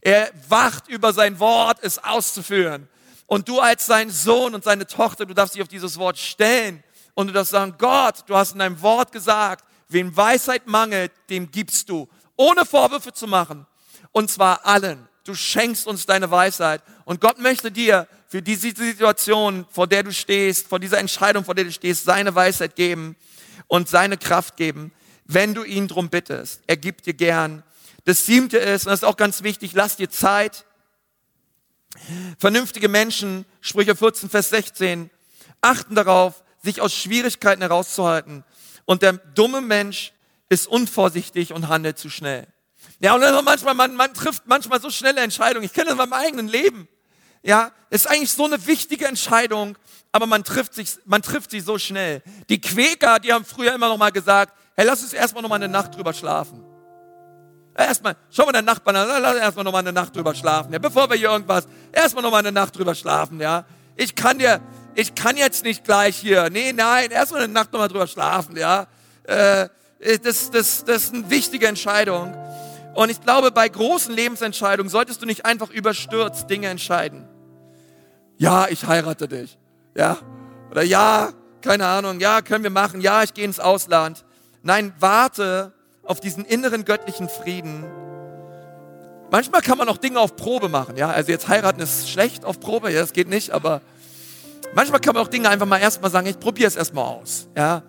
[0.00, 2.88] Er wacht über sein Wort, es auszuführen.
[3.28, 6.82] Und du als sein Sohn und seine Tochter, du darfst dich auf dieses Wort stellen
[7.14, 11.48] und du darfst sagen, Gott, du hast in deinem Wort gesagt, wem Weisheit mangelt, dem
[11.52, 13.64] gibst du, ohne Vorwürfe zu machen.
[14.10, 15.06] Und zwar allen.
[15.22, 16.82] Du schenkst uns deine Weisheit.
[17.04, 21.54] Und Gott möchte dir für diese Situation, vor der du stehst, vor dieser Entscheidung, vor
[21.54, 23.14] der du stehst, seine Weisheit geben
[23.68, 24.92] und seine Kraft geben
[25.28, 26.62] wenn du ihn drum bittest.
[26.66, 27.62] Er gibt dir gern.
[28.04, 30.64] Das siebte ist, und das ist auch ganz wichtig, lass dir Zeit.
[32.38, 35.10] Vernünftige Menschen, Sprüche 14, Vers 16,
[35.60, 38.44] achten darauf, sich aus Schwierigkeiten herauszuhalten.
[38.84, 40.12] Und der dumme Mensch
[40.48, 42.46] ist unvorsichtig und handelt zu schnell.
[43.00, 45.64] Ja, und manchmal, man, man trifft manchmal so schnelle Entscheidungen.
[45.64, 46.88] Ich kenne das in meinem eigenen Leben.
[47.42, 49.78] Ja, ist eigentlich so eine wichtige Entscheidung,
[50.10, 52.22] aber man trifft sich, man trifft sie so schnell.
[52.48, 55.56] Die Quäker, die haben früher immer noch mal gesagt, hey, lass uns erstmal noch mal
[55.56, 56.64] eine Nacht drüber schlafen.
[57.78, 60.80] Erstmal, schau mal der Nachbarn an, lass erstmal noch mal eine Nacht drüber schlafen, ja,
[60.80, 63.64] bevor wir hier irgendwas, erstmal noch mal eine Nacht drüber schlafen, ja.
[63.94, 64.60] Ich kann dir,
[64.96, 68.56] ich kann jetzt nicht gleich hier, nee, nein, erstmal eine Nacht noch mal drüber schlafen,
[68.56, 68.88] ja.
[69.22, 69.68] Äh,
[70.24, 72.34] das, das, das ist eine wichtige Entscheidung.
[72.96, 77.28] Und ich glaube, bei großen Lebensentscheidungen solltest du nicht einfach überstürzt Dinge entscheiden.
[78.38, 79.56] Ja, ich heirate dich.
[79.96, 80.18] Ja.
[80.72, 81.30] Oder ja,
[81.62, 83.00] keine Ahnung, ja, können wir machen.
[83.00, 84.24] Ja, ich gehe ins Ausland.
[84.62, 85.72] Nein, warte
[86.08, 87.84] auf diesen inneren göttlichen Frieden.
[89.30, 91.10] Manchmal kann man auch Dinge auf Probe machen, ja.
[91.10, 93.82] Also jetzt heiraten ist schlecht auf Probe, ja, das geht nicht, aber
[94.74, 97.82] manchmal kann man auch Dinge einfach mal erstmal sagen, ich probiere es erstmal aus, ja.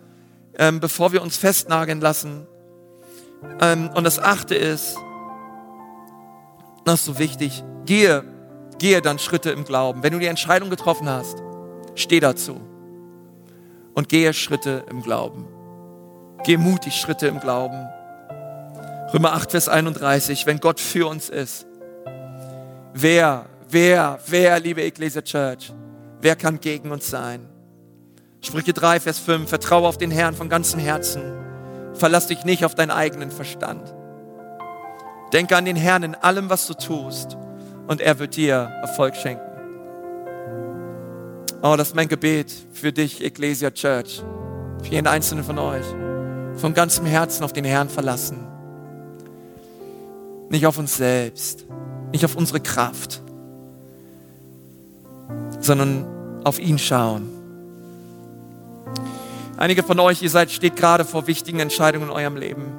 [0.58, 2.46] Ähm, bevor wir uns festnageln lassen.
[3.62, 4.98] Ähm, und das achte ist,
[6.84, 8.26] das ist so wichtig, gehe,
[8.78, 10.04] gehe dann Schritte im Glauben.
[10.04, 11.42] Wenn du die Entscheidung getroffen hast,
[11.96, 12.60] steh dazu
[13.94, 15.48] und gehe Schritte im Glauben.
[16.44, 17.88] Geh mutig Schritte im Glauben.
[19.12, 21.66] Römer 8, Vers 31, wenn Gott für uns ist,
[22.94, 25.74] wer, wer, wer, liebe Ecclesia Church,
[26.22, 27.48] wer kann gegen uns sein?
[28.42, 31.24] Sprüche 3, Vers 5, vertraue auf den Herrn von ganzem Herzen,
[31.96, 33.96] verlass dich nicht auf deinen eigenen Verstand.
[35.34, 37.36] Denke an den Herrn in allem, was du tust,
[37.88, 39.42] und er wird dir Erfolg schenken.
[41.64, 44.22] Oh, das ist mein Gebet für dich, Ecclesia Church,
[44.84, 45.86] für jeden einzelnen von euch.
[46.58, 48.49] Von ganzem Herzen auf den Herrn verlassen.
[50.50, 51.66] Nicht auf uns selbst,
[52.12, 53.22] nicht auf unsere Kraft,
[55.60, 56.06] sondern
[56.44, 57.30] auf ihn schauen.
[59.58, 62.72] Einige von euch, ihr seid, steht gerade vor wichtigen Entscheidungen in eurem Leben.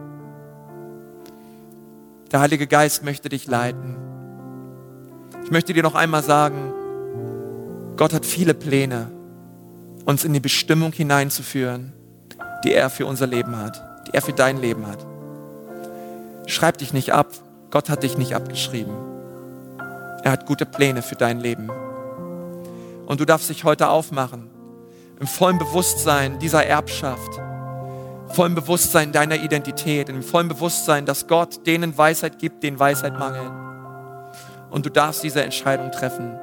[2.33, 3.97] Der Heilige Geist möchte dich leiten.
[5.45, 6.73] Ich möchte dir noch einmal sagen,
[7.97, 9.11] Gott hat viele Pläne,
[10.07, 11.93] uns in die Bestimmung hineinzuführen,
[12.65, 15.05] die er für unser Leben hat, die er für dein Leben hat.
[16.47, 17.29] Schreib dich nicht ab.
[17.71, 18.93] Gott hat dich nicht abgeschrieben.
[20.23, 21.71] Er hat gute Pläne für dein Leben.
[23.07, 24.51] Und du darfst dich heute aufmachen,
[25.19, 27.41] im vollen Bewusstsein dieser Erbschaft,
[28.29, 33.51] vollen Bewusstsein deiner Identität, im vollen Bewusstsein, dass Gott denen Weisheit gibt, denen Weisheit mangelt.
[34.71, 36.39] Und du darfst diese Entscheidung treffen.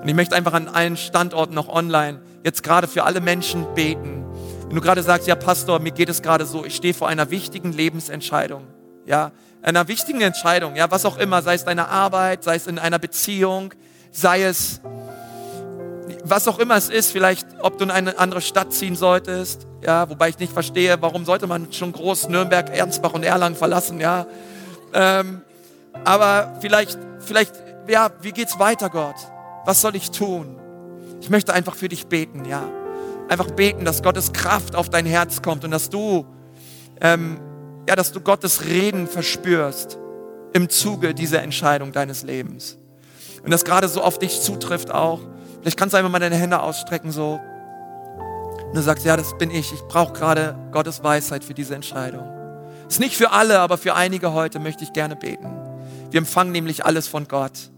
[0.00, 4.24] Und ich möchte einfach an allen Standorten noch online jetzt gerade für alle Menschen beten.
[4.66, 7.30] Wenn du gerade sagst, ja Pastor, mir geht es gerade so, ich stehe vor einer
[7.30, 8.62] wichtigen Lebensentscheidung.
[9.06, 9.32] Ja,
[9.62, 12.98] einer wichtigen Entscheidung, ja, was auch immer, sei es deine Arbeit, sei es in einer
[12.98, 13.74] Beziehung,
[14.10, 14.80] sei es
[16.24, 20.08] was auch immer es ist, vielleicht ob du in eine andere Stadt ziehen solltest, ja,
[20.08, 24.26] wobei ich nicht verstehe, warum sollte man schon groß Nürnberg, Ernstbach und Erlangen verlassen, ja.
[24.92, 25.42] Ähm,
[26.04, 27.54] aber vielleicht, vielleicht,
[27.88, 29.16] ja, wie geht's weiter, Gott?
[29.64, 30.56] Was soll ich tun?
[31.20, 32.62] Ich möchte einfach für dich beten, ja.
[33.28, 36.26] Einfach beten, dass Gottes Kraft auf dein Herz kommt und dass du,
[37.00, 37.38] ähm,
[37.88, 39.98] ja, dass du Gottes Reden verspürst
[40.52, 42.76] im Zuge dieser Entscheidung deines Lebens.
[43.42, 45.20] Und das gerade so auf dich zutrifft auch.
[45.60, 47.40] Vielleicht kannst du einfach mal deine Hände ausstrecken so.
[48.66, 49.72] Und du sagst, ja, das bin ich.
[49.72, 52.28] Ich brauche gerade Gottes Weisheit für diese Entscheidung.
[52.86, 55.50] Ist nicht für alle, aber für einige heute möchte ich gerne beten.
[56.10, 57.70] Wir empfangen nämlich alles von Gott.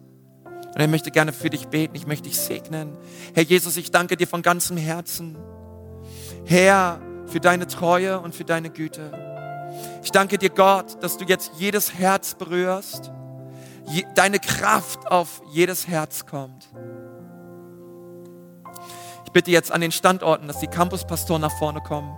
[0.75, 2.97] Und ich möchte gerne für dich beten, ich möchte dich segnen.
[3.35, 5.37] Herr Jesus, ich danke dir von ganzem Herzen.
[6.45, 9.30] Herr, für deine Treue und für deine Güte.
[10.03, 13.11] Ich danke dir, Gott, dass du jetzt jedes Herz berührst,
[14.15, 16.69] deine Kraft auf jedes Herz kommt.
[19.27, 22.17] Ich bitte jetzt an den Standorten, dass die Campuspastoren nach vorne kommen.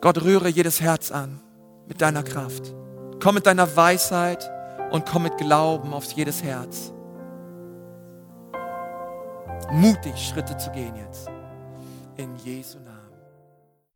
[0.00, 1.40] Gott, rühre jedes Herz an
[1.86, 2.74] mit deiner Kraft.
[3.22, 4.50] Komm mit deiner Weisheit
[4.90, 6.92] und komm mit Glauben auf jedes Herz.
[9.70, 11.30] Mutig Schritte zu gehen jetzt.
[12.16, 12.81] In Jesu.